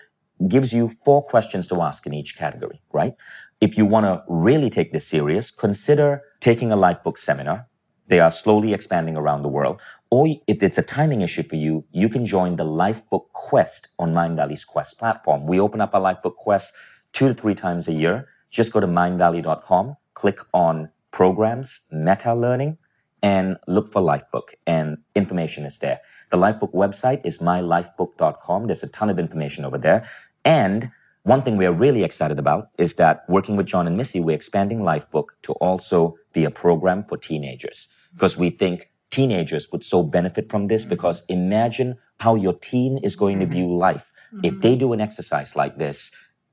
gives 0.46 0.74
you 0.74 0.90
four 1.02 1.22
questions 1.22 1.66
to 1.68 1.80
ask 1.80 2.06
in 2.06 2.12
each 2.12 2.36
category, 2.36 2.82
right? 2.92 3.14
If 3.62 3.78
you 3.78 3.86
want 3.86 4.04
to 4.04 4.22
really 4.28 4.68
take 4.68 4.92
this 4.92 5.08
serious, 5.08 5.50
consider 5.50 6.20
taking 6.40 6.70
a 6.70 6.76
Lifebook 6.76 7.16
seminar. 7.16 7.66
They 8.08 8.20
are 8.20 8.30
slowly 8.30 8.74
expanding 8.74 9.16
around 9.16 9.42
the 9.42 9.48
world. 9.48 9.80
Or 10.10 10.28
if 10.46 10.62
it's 10.62 10.76
a 10.76 10.82
timing 10.82 11.22
issue 11.22 11.42
for 11.42 11.56
you, 11.56 11.84
you 11.90 12.10
can 12.10 12.26
join 12.26 12.56
the 12.56 12.64
Lifebook 12.64 13.32
Quest 13.32 13.88
on 13.98 14.12
Mindvalley's 14.12 14.64
Quest 14.64 14.98
platform. 14.98 15.46
We 15.46 15.58
open 15.58 15.80
up 15.80 15.94
a 15.94 15.98
Lifebook 15.98 16.36
Quest 16.36 16.74
two 17.16 17.28
to 17.28 17.34
three 17.34 17.54
times 17.54 17.88
a 17.88 17.92
year. 17.92 18.28
Just 18.50 18.74
go 18.74 18.78
to 18.78 18.86
mindvalley.com, 18.86 19.96
click 20.12 20.38
on 20.52 20.90
programs, 21.12 21.80
meta 21.90 22.34
learning, 22.34 22.76
and 23.22 23.56
look 23.66 23.90
for 23.90 24.02
Lifebook 24.02 24.48
and 24.66 24.98
information 25.14 25.64
is 25.64 25.78
there. 25.78 26.00
The 26.30 26.36
Lifebook 26.36 26.74
website 26.74 27.24
is 27.24 27.38
mylifebook.com. 27.38 28.66
There's 28.66 28.82
a 28.82 28.88
ton 28.88 29.08
of 29.08 29.18
information 29.18 29.64
over 29.64 29.78
there. 29.78 30.06
And 30.44 30.90
one 31.22 31.40
thing 31.40 31.56
we 31.56 31.64
are 31.64 31.72
really 31.72 32.04
excited 32.04 32.38
about 32.38 32.68
is 32.76 32.96
that 32.96 33.24
working 33.30 33.56
with 33.56 33.66
Jon 33.66 33.86
and 33.86 33.96
Missy, 33.96 34.20
we're 34.20 34.36
expanding 34.36 34.80
Lifebook 34.80 35.28
to 35.44 35.54
also 35.54 36.16
be 36.34 36.44
a 36.44 36.50
program 36.50 37.02
for 37.08 37.16
teenagers 37.16 37.88
because 38.12 38.36
we 38.36 38.50
think 38.50 38.90
teenagers 39.10 39.72
would 39.72 39.82
so 39.82 40.02
benefit 40.02 40.50
from 40.50 40.66
this 40.66 40.82
mm-hmm. 40.82 40.90
because 40.90 41.24
imagine 41.30 41.96
how 42.20 42.34
your 42.34 42.52
teen 42.52 42.98
is 42.98 43.16
going 43.16 43.38
to 43.40 43.46
mm-hmm. 43.46 43.54
view 43.54 43.74
life. 43.74 44.12
If 44.42 44.52
mm-hmm. 44.52 44.60
they 44.60 44.76
do 44.76 44.92
an 44.92 45.00
exercise 45.00 45.56
like 45.56 45.78
this, 45.78 46.10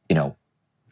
you 0.08 0.16
know, 0.16 0.38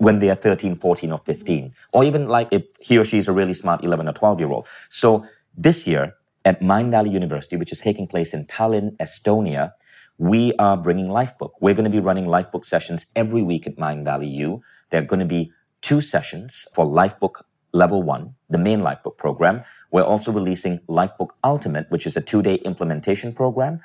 when 0.02 0.18
they 0.18 0.32
are 0.32 0.36
13, 0.36 0.76
14, 0.76 1.12
or 1.12 1.20
15, 1.20 1.76
or 1.94 2.04
even 2.04 2.28
like 2.28 2.48
if 2.50 2.64
he 2.80 2.98
or 2.98 3.06
she 3.06 3.20
is 3.20 3.28
a 3.28 3.32
really 3.32 3.54
smart 3.54 3.84
11 3.84 4.08
or 4.08 4.14
12 4.14 4.40
year 4.40 4.50
old. 4.50 4.68
So 4.90 5.24
this 5.56 5.86
year 5.86 6.16
at 6.44 6.60
Mindvalley 6.60 7.12
University, 7.12 7.56
which 7.56 7.72
is 7.72 7.80
taking 7.80 8.08
place 8.08 8.34
in 8.34 8.46
Tallinn, 8.48 8.98
Estonia, 8.98 9.74
we 10.18 10.54
are 10.58 10.76
bringing 10.76 11.10
Lifebook. 11.10 11.52
We're 11.62 11.76
going 11.76 11.92
to 11.92 11.92
be 11.92 12.00
running 12.00 12.26
Lifebook 12.26 12.66
sessions 12.66 13.06
every 13.16 13.44
week 13.44 13.68
at 13.68 13.76
Mindvalley 13.78 14.34
U. 14.38 14.64
There 14.90 15.04
are 15.04 15.06
going 15.06 15.20
to 15.20 15.32
be 15.38 15.52
two 15.82 16.02
sessions 16.02 16.68
for 16.74 16.88
Lifebook 16.88 17.44
Level 17.72 18.02
1, 18.02 18.34
the 18.50 18.58
main 18.58 18.80
Lifebook 18.80 19.18
program. 19.18 19.64
We're 19.92 20.02
also 20.04 20.32
releasing 20.32 20.80
Lifebook 20.90 21.30
Ultimate, 21.44 21.86
which 21.92 22.08
is 22.08 22.18
a 22.18 22.22
two-day 22.22 22.56
implementation 22.66 23.34
program. 23.34 23.82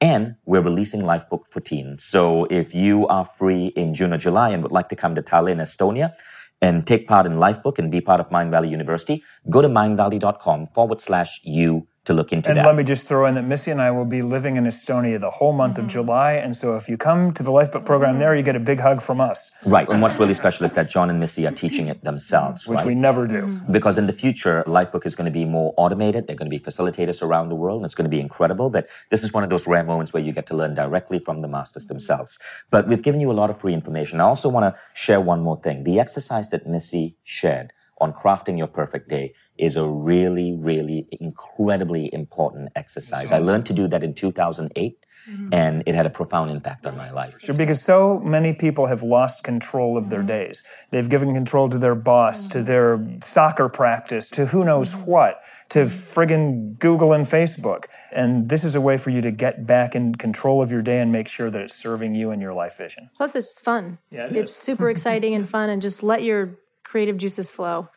And 0.00 0.36
we're 0.46 0.62
releasing 0.62 1.02
Lifebook 1.02 1.46
for 1.46 1.60
teens. 1.60 2.04
So 2.04 2.46
if 2.50 2.74
you 2.74 3.06
are 3.08 3.26
free 3.26 3.66
in 3.76 3.94
June 3.94 4.14
or 4.14 4.18
July 4.18 4.50
and 4.50 4.62
would 4.62 4.72
like 4.72 4.88
to 4.88 4.96
come 4.96 5.14
to 5.14 5.22
Tallinn, 5.22 5.60
Estonia, 5.60 6.14
and 6.62 6.86
take 6.86 7.06
part 7.06 7.26
in 7.26 7.34
Lifebook 7.34 7.78
and 7.78 7.90
be 7.90 8.00
part 8.00 8.20
of 8.20 8.28
Mindvalley 8.30 8.70
University, 8.70 9.22
go 9.50 9.60
to 9.60 9.68
mindvalley.com 9.68 10.68
forward 10.68 11.00
slash 11.00 11.40
U 11.44 11.86
to 12.06 12.14
look 12.14 12.32
into 12.32 12.48
And 12.48 12.58
that. 12.58 12.66
let 12.66 12.76
me 12.76 12.82
just 12.82 13.06
throw 13.06 13.26
in 13.26 13.34
that 13.34 13.44
Missy 13.44 13.70
and 13.70 13.80
I 13.80 13.90
will 13.90 14.06
be 14.06 14.22
living 14.22 14.56
in 14.56 14.64
Estonia 14.64 15.20
the 15.20 15.28
whole 15.28 15.52
month 15.52 15.76
of 15.76 15.84
mm-hmm. 15.84 15.88
July. 15.88 16.32
And 16.32 16.56
so 16.56 16.76
if 16.76 16.88
you 16.88 16.96
come 16.96 17.32
to 17.34 17.42
the 17.42 17.50
Lifebook 17.50 17.84
program 17.84 18.12
mm-hmm. 18.12 18.20
there, 18.20 18.34
you 18.34 18.42
get 18.42 18.56
a 18.56 18.60
big 18.60 18.80
hug 18.80 19.02
from 19.02 19.20
us, 19.20 19.52
right. 19.66 19.86
And 19.88 20.00
what's 20.00 20.18
really 20.18 20.34
special 20.34 20.64
is 20.64 20.72
that 20.72 20.88
Jon 20.88 21.10
and 21.10 21.20
Missy 21.20 21.46
are 21.46 21.52
teaching 21.52 21.88
it 21.88 22.02
themselves, 22.02 22.66
which 22.66 22.76
right? 22.76 22.86
we 22.86 22.94
never 22.94 23.26
do. 23.26 23.42
Mm-hmm. 23.42 23.72
because 23.72 23.98
in 23.98 24.06
the 24.06 24.12
future, 24.12 24.64
Lifebook 24.66 25.04
is 25.04 25.14
going 25.14 25.26
to 25.26 25.30
be 25.30 25.44
more 25.44 25.74
automated. 25.76 26.26
They're 26.26 26.36
going 26.36 26.50
to 26.50 26.58
be 26.58 26.62
facilitators 26.62 27.22
around 27.22 27.50
the 27.50 27.54
world, 27.54 27.78
and 27.78 27.84
it's 27.84 27.94
going 27.94 28.10
to 28.10 28.16
be 28.16 28.20
incredible. 28.20 28.70
But 28.70 28.88
this 29.10 29.22
is 29.22 29.32
one 29.32 29.44
of 29.44 29.50
those 29.50 29.66
rare 29.66 29.84
moments 29.84 30.12
where 30.12 30.22
you 30.22 30.32
get 30.32 30.46
to 30.48 30.54
learn 30.54 30.74
directly 30.74 31.18
from 31.18 31.42
the 31.42 31.48
masters 31.48 31.86
themselves. 31.86 32.38
But 32.70 32.88
we've 32.88 33.02
given 33.02 33.20
you 33.20 33.30
a 33.30 33.38
lot 33.40 33.50
of 33.50 33.60
free 33.60 33.74
information. 33.74 34.20
I 34.20 34.24
also 34.24 34.48
want 34.48 34.74
to 34.74 34.80
share 34.94 35.20
one 35.20 35.40
more 35.40 35.60
thing. 35.60 35.84
The 35.84 36.00
exercise 36.00 36.48
that 36.50 36.66
Missy 36.66 37.16
shared 37.24 37.72
on 38.00 38.12
crafting 38.12 38.56
your 38.56 38.66
perfect 38.66 39.08
day 39.08 39.34
is 39.58 39.76
a 39.76 39.86
really, 39.86 40.52
really 40.52 41.06
incredibly 41.20 42.12
important 42.12 42.70
exercise. 42.74 43.30
I 43.30 43.38
learned 43.38 43.66
to 43.66 43.74
do 43.74 43.86
that 43.88 44.02
in 44.02 44.14
2008, 44.14 45.06
mm-hmm. 45.28 45.48
and 45.52 45.82
it 45.86 45.94
had 45.94 46.06
a 46.06 46.10
profound 46.10 46.50
impact 46.50 46.86
on 46.86 46.96
my 46.96 47.10
life. 47.10 47.36
Sure, 47.42 47.54
because 47.54 47.82
so 47.82 48.18
many 48.20 48.54
people 48.54 48.86
have 48.86 49.02
lost 49.02 49.44
control 49.44 49.98
of 49.98 50.08
their 50.08 50.20
mm-hmm. 50.20 50.28
days. 50.28 50.62
They've 50.90 51.08
given 51.08 51.34
control 51.34 51.68
to 51.68 51.78
their 51.78 51.94
boss, 51.94 52.48
to 52.48 52.58
mm-hmm. 52.58 52.66
their 52.66 53.18
soccer 53.22 53.68
practice, 53.68 54.30
to 54.30 54.46
who 54.46 54.64
knows 54.64 54.96
what, 54.96 55.42
to 55.68 55.80
friggin' 55.80 56.78
Google 56.78 57.12
and 57.12 57.26
Facebook. 57.26 57.84
And 58.12 58.48
this 58.48 58.64
is 58.64 58.74
a 58.74 58.80
way 58.80 58.96
for 58.96 59.10
you 59.10 59.20
to 59.20 59.30
get 59.30 59.66
back 59.66 59.94
in 59.94 60.14
control 60.14 60.62
of 60.62 60.70
your 60.70 60.82
day 60.82 61.00
and 61.00 61.12
make 61.12 61.28
sure 61.28 61.50
that 61.50 61.60
it's 61.60 61.74
serving 61.74 62.14
you 62.14 62.30
and 62.30 62.40
your 62.40 62.54
life 62.54 62.78
vision. 62.78 63.10
Plus, 63.14 63.34
it's 63.34 63.60
fun. 63.60 63.98
Yeah, 64.10 64.26
it 64.26 64.36
it's 64.36 64.52
is. 64.52 64.56
super 64.56 64.88
exciting 64.94 65.34
and 65.34 65.46
fun, 65.46 65.68
and 65.68 65.82
just 65.82 66.02
let 66.02 66.22
your 66.22 66.58
creative 66.84 67.16
juices 67.16 67.50
flow. 67.50 67.88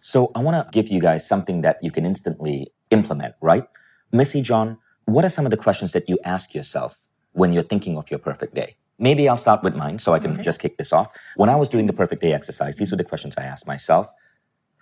So 0.00 0.30
I 0.34 0.40
want 0.40 0.56
to 0.56 0.70
give 0.70 0.88
you 0.88 1.00
guys 1.00 1.26
something 1.26 1.62
that 1.62 1.78
you 1.82 1.90
can 1.90 2.06
instantly 2.06 2.72
implement, 2.90 3.34
right? 3.40 3.64
Missy, 4.12 4.42
Jon, 4.42 4.78
what 5.06 5.24
are 5.24 5.28
some 5.28 5.44
of 5.44 5.50
the 5.50 5.56
questions 5.56 5.92
that 5.92 6.08
you 6.08 6.18
ask 6.24 6.54
yourself 6.54 6.98
when 7.32 7.52
you're 7.52 7.62
thinking 7.62 7.96
of 7.96 8.10
your 8.10 8.18
perfect 8.18 8.54
day? 8.54 8.76
Maybe 8.98 9.28
I'll 9.28 9.38
start 9.38 9.62
with 9.62 9.74
mine 9.74 9.98
so 9.98 10.12
I 10.12 10.18
can 10.18 10.42
just 10.42 10.60
kick 10.60 10.76
this 10.76 10.92
off. 10.92 11.08
When 11.36 11.48
I 11.48 11.56
was 11.56 11.68
doing 11.68 11.86
the 11.86 11.92
perfect 11.92 12.20
day 12.20 12.32
exercise, 12.32 12.76
these 12.76 12.90
were 12.90 12.96
the 12.96 13.04
questions 13.04 13.34
I 13.38 13.44
asked 13.44 13.66
myself. 13.66 14.08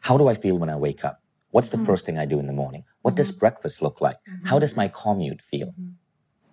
How 0.01 0.16
do 0.16 0.29
I 0.29 0.35
feel 0.35 0.57
when 0.57 0.71
I 0.71 0.77
wake 0.77 1.05
up? 1.05 1.23
What's 1.51 1.69
the 1.69 1.77
mm-hmm. 1.77 1.87
first 1.87 2.07
thing 2.07 2.19
I 2.19 2.27
do 2.27 2.38
in 2.38 2.47
the 2.47 2.53
morning? 2.53 2.85
What 3.03 3.14
does 3.14 3.31
mm-hmm. 3.31 3.40
breakfast 3.40 3.83
look 3.83 4.01
like? 4.01 4.16
Mm-hmm. 4.29 4.47
How 4.47 4.59
does 4.59 4.77
my 4.77 4.88
commute 4.88 5.42
feel? 5.42 5.75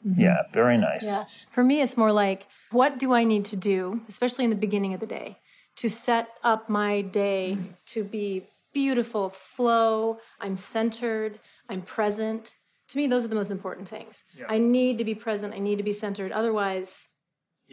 Yeah, 0.06 0.44
very 0.52 0.78
nice. 0.78 1.06
Yeah. 1.06 1.24
For 1.50 1.64
me, 1.64 1.82
it's 1.82 1.96
more 1.96 2.12
like, 2.12 2.48
what 2.72 3.00
do 3.00 3.14
I 3.14 3.24
need 3.24 3.46
to 3.46 3.56
do, 3.56 4.02
especially 4.10 4.44
in 4.44 4.50
the 4.50 4.58
beginning 4.58 4.94
of 4.94 5.00
the 5.00 5.08
day, 5.08 5.38
to 5.78 5.90
set 5.90 6.30
up 6.44 6.70
my 6.70 7.02
day 7.02 7.58
mm-hmm. 7.58 7.72
to 7.88 8.04
be 8.04 8.44
beautiful, 8.74 9.30
flow, 9.30 10.20
I'm 10.40 10.58
centered, 10.58 11.40
I'm 11.70 11.82
present. 11.82 12.54
To 12.90 12.98
me, 12.98 13.08
those 13.08 13.24
are 13.26 13.30
the 13.30 13.36
most 13.36 13.52
important 13.52 13.88
things. 13.88 14.24
I 14.48 14.58
need 14.58 14.98
to 14.98 15.04
be 15.04 15.16
present, 15.16 15.54
I 15.54 15.60
need 15.60 15.78
to 15.78 15.84
be 15.84 15.94
centered. 15.94 16.32
Otherwise, 16.32 17.10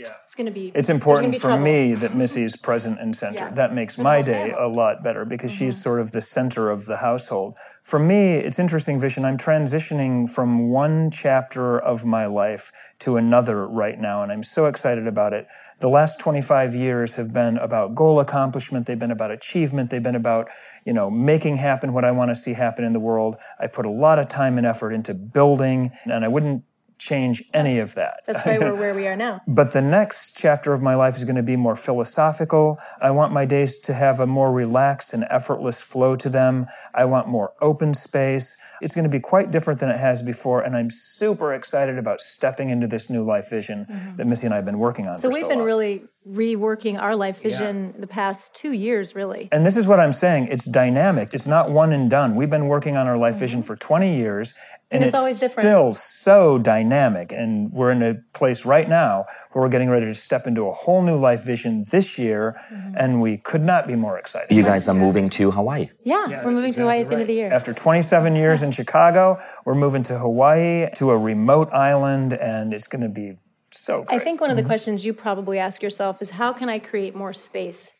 Yeah. 0.00 0.14
it's 0.24 0.34
going 0.34 0.46
to 0.46 0.52
be. 0.52 0.72
It's 0.74 0.88
important 0.88 1.32
be 1.32 1.38
for 1.38 1.48
trouble. 1.48 1.64
me 1.64 1.94
that 1.94 2.14
Missy 2.14 2.42
is 2.42 2.56
present 2.56 2.98
and 2.98 3.14
centered. 3.22 3.38
Yeah. 3.38 3.50
That 3.50 3.74
makes 3.74 3.98
my 3.98 4.22
day. 4.22 4.50
Mm-hmm. 4.50 4.62
a 4.62 4.66
lot 4.66 5.02
better 5.04 5.24
because 5.24 5.52
she's 5.52 5.80
sort 5.80 6.00
of 6.00 6.12
the 6.12 6.22
center 6.22 6.70
of 6.70 6.86
the 6.86 6.96
household. 6.98 7.54
For 7.82 7.98
me, 7.98 8.34
it's 8.36 8.58
interesting, 8.58 9.00
Vishen. 9.00 9.24
I'm 9.24 9.36
transitioning 9.36 10.28
from 10.28 10.70
one 10.70 11.10
chapter 11.10 11.78
of 11.78 12.04
my 12.04 12.26
life 12.26 12.72
to 13.00 13.16
another 13.16 13.66
right 13.66 13.98
now, 13.98 14.22
and 14.22 14.32
I'm 14.32 14.42
so 14.42 14.66
excited 14.66 15.06
about 15.06 15.32
it. 15.32 15.46
The 15.80 15.88
last 15.88 16.18
25 16.20 16.74
years 16.74 17.16
have 17.16 17.32
been 17.32 17.58
about 17.58 17.94
goal 17.94 18.20
accomplishment. 18.20 18.86
They've 18.86 18.98
been 18.98 19.10
about 19.10 19.30
achievement. 19.30 19.90
They've 19.90 20.02
been 20.02 20.14
about, 20.14 20.48
you 20.84 20.92
know, 20.92 21.10
making 21.10 21.56
happen 21.56 21.92
what 21.92 22.04
I 22.04 22.10
want 22.10 22.30
to 22.30 22.34
see 22.34 22.52
happen 22.52 22.84
in 22.84 22.92
the 22.92 23.00
world. 23.00 23.36
I 23.58 23.66
put 23.66 23.86
a 23.86 23.90
lot 23.90 24.18
of 24.18 24.28
time 24.28 24.56
and 24.56 24.66
effort 24.66 24.92
into 24.92 25.14
building, 25.14 25.90
and 26.04 26.24
I 26.24 26.28
wouldn't 26.28 26.64
change 27.00 27.42
any 27.54 27.78
of 27.78 27.94
that. 27.94 28.20
That's 28.26 28.44
why 28.44 28.58
we're 28.58 28.74
where 28.74 28.94
we 28.94 29.06
are 29.08 29.16
now. 29.16 29.40
But 29.48 29.72
the 29.72 29.80
next 29.80 30.36
chapter 30.36 30.72
of 30.72 30.80
my 30.82 30.94
life 30.94 31.16
is 31.16 31.24
going 31.24 31.36
to 31.36 31.42
be 31.42 31.56
more 31.56 31.74
philosophical. 31.74 32.78
I 33.00 33.10
want 33.10 33.32
my 33.32 33.44
days 33.44 33.78
to 33.80 33.94
have 33.94 34.20
a 34.20 34.26
more 34.26 34.52
relaxed 34.52 35.12
and 35.12 35.26
effortless 35.30 35.80
flow 35.80 36.14
to 36.16 36.28
them. 36.28 36.66
I 36.94 37.06
want 37.06 37.26
more 37.26 37.54
open 37.60 37.94
space. 37.94 38.56
It's 38.80 38.94
going 38.94 39.04
to 39.04 39.10
be 39.10 39.20
quite 39.20 39.50
different 39.50 39.80
than 39.80 39.88
it 39.88 39.98
has 39.98 40.22
before, 40.22 40.62
and 40.62 40.76
I'm 40.76 40.90
super 40.90 41.52
excited 41.54 41.98
about 41.98 42.20
stepping 42.20 42.68
into 42.70 42.86
this 42.86 43.10
new 43.10 43.22
life 43.24 43.50
vision 43.50 43.86
that 44.16 44.26
Missy 44.26 44.46
and 44.46 44.54
I 44.54 44.56
have 44.56 44.64
been 44.64 44.78
working 44.78 45.06
on. 45.06 45.14
Mm-hmm. 45.14 45.20
So 45.22 45.28
we've 45.28 45.42
so 45.42 45.48
been 45.48 45.58
long. 45.58 45.66
really 45.66 46.04
reworking 46.28 47.00
our 47.00 47.16
life 47.16 47.42
vision 47.42 47.94
the 47.98 48.06
past 48.06 48.54
two 48.54 48.72
years, 48.72 49.14
really. 49.14 49.48
And 49.52 49.64
this 49.64 49.76
is 49.76 49.86
what 49.86 49.98
I'm 49.98 50.12
saying. 50.12 50.48
It's 50.50 50.66
dynamic. 50.66 51.32
It's 51.32 51.46
not 51.46 51.70
one 51.70 51.92
and 51.92 52.10
done. 52.10 52.36
We've 52.36 52.50
been 52.50 52.68
working 52.68 52.96
on 52.96 53.06
our 53.06 53.16
life 53.16 53.36
vision 53.36 53.62
for 53.62 53.74
20 53.74 54.16
years, 54.16 54.54
and, 54.90 55.00
Mm-hmm. 55.00 55.06
it's 55.06 55.14
always 55.16 55.38
different. 55.38 55.62
still 55.66 55.92
so 55.94 56.58
dynamic. 56.58 57.32
And 57.32 57.72
we're 57.72 57.90
in 57.92 58.02
a 58.02 58.16
place 58.34 58.66
right 58.66 58.88
now 58.88 59.24
where 59.52 59.62
we're 59.64 59.68
getting 59.70 59.88
ready 59.88 60.06
to 60.06 60.14
step 60.14 60.46
into 60.46 60.66
a 60.66 60.72
whole 60.72 61.00
new 61.02 61.16
life 61.16 61.42
vision 61.42 61.84
this 61.90 62.18
year, 62.18 62.60
Mm-hmm. 62.70 62.94
and 62.98 63.22
we 63.22 63.38
could 63.38 63.62
not 63.62 63.86
be 63.86 63.94
more 63.96 64.18
excited. 64.18 64.54
You 64.54 64.62
guys 64.62 64.88
are 64.88 64.94
moving 64.94 65.30
to 65.30 65.50
Hawaii. 65.52 65.88
Yeah, 66.04 66.44
we're 66.44 66.50
moving 66.52 66.72
to 66.74 66.80
Hawaii 66.82 67.00
at 67.00 67.06
the 67.08 67.14
end 67.14 67.22
of 67.22 67.28
the 67.28 67.34
year. 67.34 67.50
After 67.52 67.72
27 67.72 68.34
years 68.36 68.62
in 68.62 68.72
Chicago, 68.72 69.40
we're 69.64 69.74
moving 69.74 70.02
to 70.04 70.18
Hawaii 70.18 70.88
to 70.96 71.10
a 71.12 71.18
remote 71.18 71.72
island, 71.72 72.34
and 72.34 72.74
it's 72.74 72.86
going 72.88 73.02
to 73.02 73.08
be 73.08 73.38
so 73.72 74.04
I 74.08 74.18
think 74.18 74.40
one 74.40 74.50
of 74.50 74.56
the 74.56 74.62
mm-hmm. 74.62 74.68
questions 74.68 75.04
you 75.04 75.12
probably 75.12 75.58
ask 75.58 75.82
yourself 75.82 76.20
is 76.20 76.30
how 76.30 76.52
can 76.52 76.68
I 76.68 76.78
create 76.78 77.14
more 77.14 77.32
space 77.32 77.94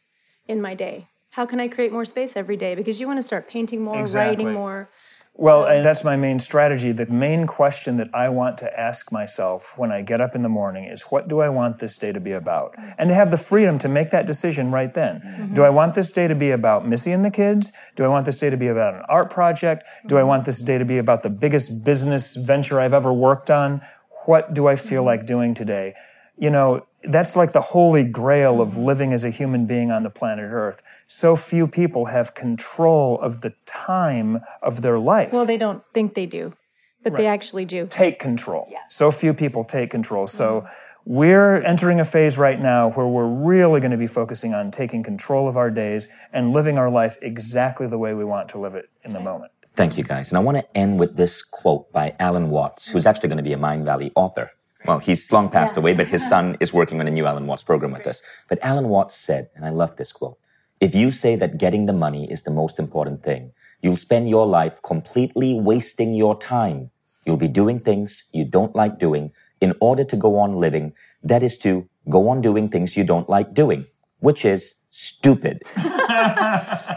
in 0.46 0.60
my 0.60 0.74
day? 0.74 1.08
How 1.30 1.46
can 1.46 1.60
I 1.60 1.68
create 1.68 1.92
more 1.92 2.04
space 2.04 2.36
every 2.36 2.56
day? 2.56 2.74
Because 2.74 3.00
you 3.00 3.06
want 3.06 3.18
to 3.18 3.22
start 3.22 3.48
painting 3.48 3.82
more, 3.82 4.00
Exactly. 4.00 4.44
writing 4.44 4.52
more. 4.52 4.90
Well, 5.34 5.64
and 5.64 5.84
that's 5.84 6.04
my 6.04 6.16
main 6.16 6.38
strategy. 6.38 6.92
The 6.92 7.06
main 7.06 7.46
question 7.46 7.96
that 7.98 8.10
I 8.12 8.28
want 8.28 8.58
to 8.58 8.78
ask 8.78 9.12
myself 9.12 9.78
when 9.78 9.92
I 9.92 10.02
get 10.02 10.20
up 10.20 10.34
in 10.34 10.42
the 10.42 10.48
morning 10.48 10.84
is 10.84 11.02
what 11.02 11.28
do 11.28 11.40
I 11.40 11.48
want 11.48 11.78
this 11.78 11.96
day 11.96 12.12
to 12.12 12.20
be 12.20 12.32
about? 12.32 12.72
Mm-hmm. 12.72 12.90
And 12.98 13.08
to 13.08 13.14
have 13.14 13.30
the 13.30 13.38
freedom 13.38 13.78
to 13.78 13.88
make 13.88 14.10
that 14.10 14.26
decision 14.26 14.72
right 14.72 14.92
then. 14.92 15.20
Mm-hmm. 15.20 15.54
Do 15.54 15.62
I 15.62 15.70
want 15.70 15.94
this 15.94 16.10
day 16.10 16.26
to 16.26 16.34
be 16.34 16.50
about 16.50 16.86
Missy 16.86 17.12
and 17.12 17.24
the 17.24 17.30
kids? 17.30 17.72
Do 17.94 18.04
I 18.04 18.08
want 18.08 18.26
this 18.26 18.38
day 18.38 18.50
to 18.50 18.56
be 18.56 18.66
about 18.66 18.94
an 18.94 19.02
art 19.08 19.30
project? 19.30 19.84
Do 20.06 20.18
I 20.18 20.24
want 20.24 20.44
this 20.44 20.60
day 20.60 20.78
to 20.78 20.84
be 20.84 20.98
about 20.98 21.22
the 21.22 21.30
biggest 21.30 21.84
business 21.84 22.34
venture 22.34 22.80
I've 22.80 22.92
ever 22.92 23.12
worked 23.12 23.50
on? 23.50 23.80
What 24.26 24.54
do 24.54 24.66
I 24.66 24.76
feel 24.76 25.04
like 25.04 25.20
mm-hmm. 25.20 25.26
doing 25.26 25.54
today? 25.54 25.94
You 26.36 26.50
know, 26.50 26.86
that's 27.04 27.36
like 27.36 27.52
the 27.52 27.60
holy 27.60 28.04
grail 28.04 28.60
of 28.60 28.70
mm-hmm. 28.70 28.84
living 28.84 29.12
as 29.12 29.24
a 29.24 29.30
human 29.30 29.66
being 29.66 29.90
on 29.90 30.02
the 30.02 30.10
planet 30.10 30.50
Earth. 30.50 30.82
So 31.06 31.36
few 31.36 31.66
people 31.66 32.06
have 32.06 32.34
control 32.34 33.18
of 33.20 33.40
the 33.40 33.54
time 33.66 34.40
of 34.62 34.82
their 34.82 34.98
life. 34.98 35.32
Well, 35.32 35.46
they 35.46 35.58
don't 35.58 35.82
think 35.94 36.14
they 36.14 36.26
do, 36.26 36.54
but 37.02 37.16
they 37.16 37.26
actually 37.26 37.64
do. 37.64 37.86
take 37.88 38.18
control. 38.18 38.68
Yeah. 38.70 38.78
So 38.90 39.10
few 39.10 39.34
people 39.34 39.64
take 39.64 39.90
control. 39.90 40.26
So 40.26 40.60
mm-hmm. 40.60 40.68
we're 41.06 41.62
entering 41.62 42.00
a 42.00 42.04
phase 42.04 42.36
right 42.36 42.60
now 42.60 42.90
where 42.90 43.06
we're 43.06 43.26
really 43.26 43.80
going 43.80 43.92
to 43.92 43.96
be 43.96 44.06
focusing 44.06 44.52
on 44.52 44.70
taking 44.70 45.02
control 45.02 45.48
of 45.48 45.56
our 45.56 45.70
days 45.70 46.08
and 46.32 46.52
living 46.52 46.76
our 46.76 46.90
life 46.90 47.16
exactly 47.22 47.86
the 47.86 47.98
way 47.98 48.12
we 48.14 48.24
want 48.24 48.50
to 48.50 48.58
live 48.58 48.74
it 48.74 48.90
in 49.04 49.12
the 49.12 49.20
moment. 49.20 49.52
Thank 49.76 49.96
you, 49.96 50.04
guys. 50.04 50.28
And 50.30 50.38
I 50.38 50.40
want 50.40 50.58
to 50.58 50.76
end 50.76 51.00
with 51.00 51.16
this 51.16 51.42
quote 51.42 51.90
by 51.92 52.14
Alan 52.18 52.50
Watts, 52.50 52.88
who's 52.88 53.06
actually 53.06 53.28
going 53.28 53.38
to 53.38 53.42
be 53.44 53.52
a 53.52 53.58
Mindvalley 53.58 54.12
author. 54.14 54.50
Well, 54.86 54.98
he's 54.98 55.30
long 55.32 55.48
passed 55.50 55.76
away, 55.76 55.94
but 55.94 56.08
his 56.08 56.28
son 56.28 56.56
is 56.60 56.72
working 56.72 57.00
on 57.00 57.08
a 57.08 57.10
new 57.10 57.26
Alan 57.26 57.46
Watts 57.46 57.62
program 57.62 57.92
with 57.92 58.06
us. 58.06 58.22
But 58.48 58.58
Alan 58.62 58.88
Watts 58.88 59.16
said, 59.16 59.48
and 59.54 59.64
I 59.64 59.70
love 59.70 59.96
this 59.96 60.12
quote, 60.12 60.38
if 60.80 60.94
you 60.94 61.10
say 61.10 61.36
that 61.36 61.58
getting 61.58 61.86
the 61.86 61.92
money 61.92 62.30
is 62.30 62.42
the 62.42 62.50
most 62.50 62.78
important 62.78 63.22
thing, 63.22 63.52
you'll 63.82 63.96
spend 63.96 64.28
your 64.28 64.46
life 64.46 64.80
completely 64.82 65.54
wasting 65.54 66.14
your 66.14 66.38
time. 66.38 66.90
You'll 67.24 67.36
be 67.36 67.48
doing 67.48 67.78
things 67.80 68.24
you 68.32 68.44
don't 68.44 68.74
like 68.74 68.98
doing 68.98 69.32
in 69.60 69.74
order 69.80 70.04
to 70.04 70.16
go 70.16 70.38
on 70.38 70.56
living. 70.56 70.94
That 71.22 71.42
is 71.42 71.58
to 71.58 71.88
go 72.08 72.28
on 72.28 72.40
doing 72.40 72.68
things 72.68 72.96
you 72.96 73.04
don't 73.04 73.28
like 73.28 73.54
doing, 73.54 73.86
which 74.20 74.44
is 74.44 74.74
stupid. 74.90 75.62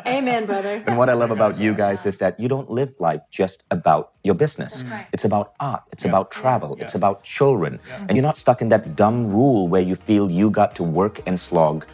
Amen, 0.06 0.46
brother. 0.46 0.84
And 0.86 0.98
what 0.98 1.10
I 1.10 1.14
love 1.14 1.32
about 1.32 1.58
you 1.58 1.74
guys 1.74 2.06
is 2.06 2.18
that 2.18 2.40
you 2.40 2.48
don't 2.50 2.70
live 2.70 2.94
life 3.00 3.22
just 3.30 3.64
about 3.72 4.12
your 4.24 4.36
business. 4.36 4.84
It's 5.14 5.24
about 5.26 5.54
art. 5.60 5.84
It's 5.92 6.04
about 6.04 6.32
travel. 6.32 6.76
It's 6.82 6.96
about 6.96 7.24
children. 7.24 7.80
And 8.10 8.18
you're 8.18 8.24
not 8.26 8.38
stuck 8.38 8.62
in 8.62 8.70
that 8.70 8.96
dumb 8.96 9.30
rule 9.30 9.68
where 9.68 9.82
you 9.82 9.96
feel 9.96 10.30
you 10.30 10.50
got 10.50 10.76
to 10.76 10.84
work 10.84 11.22
and 11.26 11.40
slog 11.40 11.86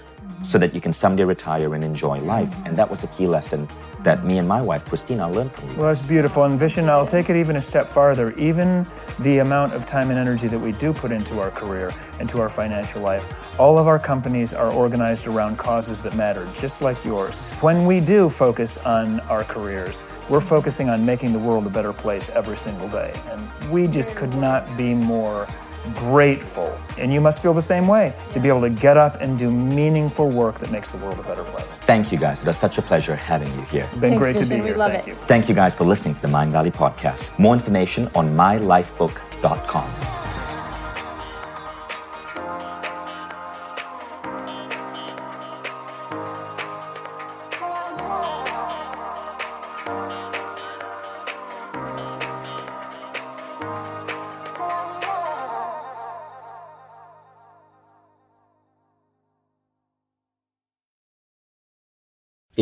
so 0.43 0.57
that 0.57 0.73
you 0.73 0.81
can 0.81 0.93
someday 0.93 1.23
retire 1.23 1.75
and 1.75 1.83
enjoy 1.83 2.19
life. 2.19 2.53
And 2.65 2.75
that 2.77 2.89
was 2.89 3.03
a 3.03 3.07
key 3.07 3.27
lesson 3.27 3.67
that 4.03 4.23
me 4.23 4.37
and 4.37 4.47
my 4.47 4.61
wife, 4.61 4.85
Kristina, 4.85 5.31
learned 5.33 5.51
from 5.51 5.69
you. 5.69 5.75
Well, 5.75 5.87
that's 5.87 6.07
beautiful. 6.07 6.43
And 6.45 6.57
Vishen, 6.57 6.87
I'll 6.87 7.05
take 7.05 7.29
it 7.29 7.35
even 7.35 7.57
a 7.57 7.61
step 7.61 7.87
farther. 7.87 8.31
Even 8.37 8.87
the 9.19 9.39
amount 9.39 9.73
of 9.73 9.85
time 9.85 10.09
and 10.09 10.17
energy 10.17 10.47
that 10.47 10.59
we 10.59 10.71
do 10.71 10.93
put 10.93 11.11
into 11.11 11.41
our 11.41 11.51
career, 11.51 11.91
and 12.19 12.27
to 12.29 12.39
our 12.41 12.49
financial 12.49 13.01
life, 13.01 13.59
all 13.59 13.77
of 13.77 13.87
our 13.87 13.99
companies 13.99 14.53
are 14.53 14.71
organized 14.71 15.27
around 15.27 15.57
causes 15.57 16.01
that 16.01 16.15
matter, 16.15 16.47
just 16.53 16.81
like 16.81 17.03
yours. 17.03 17.39
When 17.61 17.85
we 17.85 17.99
do 17.99 18.29
focus 18.29 18.77
on 18.79 19.19
our 19.21 19.43
careers, 19.43 20.05
we're 20.29 20.41
focusing 20.41 20.89
on 20.89 21.05
making 21.05 21.33
the 21.33 21.39
world 21.39 21.65
a 21.65 21.69
better 21.69 21.93
place 21.93 22.29
every 22.29 22.57
single 22.57 22.87
day. 22.89 23.13
And 23.29 23.71
we 23.71 23.87
just 23.87 24.15
could 24.15 24.33
not 24.35 24.77
be 24.77 24.93
more 24.93 25.47
grateful. 25.95 26.77
And 26.97 27.13
you 27.13 27.21
must 27.21 27.41
feel 27.41 27.53
the 27.53 27.61
same 27.61 27.87
way 27.87 28.13
to 28.31 28.39
be 28.39 28.47
able 28.47 28.61
to 28.61 28.69
get 28.69 28.97
up 28.97 29.21
and 29.21 29.37
do 29.37 29.51
meaningful 29.51 30.29
work 30.29 30.59
that 30.59 30.71
makes 30.71 30.91
the 30.91 30.97
world 30.97 31.19
a 31.19 31.23
better 31.23 31.43
place. 31.43 31.77
Thank 31.79 32.11
you 32.11 32.17
guys. 32.17 32.41
It 32.41 32.47
was 32.47 32.57
such 32.57 32.77
a 32.77 32.81
pleasure 32.81 33.15
having 33.15 33.53
you 33.55 33.61
here. 33.65 33.87
Been 33.93 34.01
Thanks, 34.01 34.17
great 34.17 34.37
to 34.37 34.43
Vishen. 34.43 34.49
be 34.49 34.55
We 34.61 34.67
here. 34.67 34.77
love 34.77 34.91
Thank 34.91 35.07
it. 35.07 35.09
you. 35.11 35.15
Thank 35.27 35.49
you 35.49 35.55
guys 35.55 35.75
for 35.75 35.85
listening 35.85 36.15
to 36.15 36.21
the 36.21 36.27
Mindvalley 36.27 36.71
podcast. 36.73 37.37
More 37.39 37.53
information 37.53 38.09
on 38.15 38.35
mylifebook.com. 38.35 39.89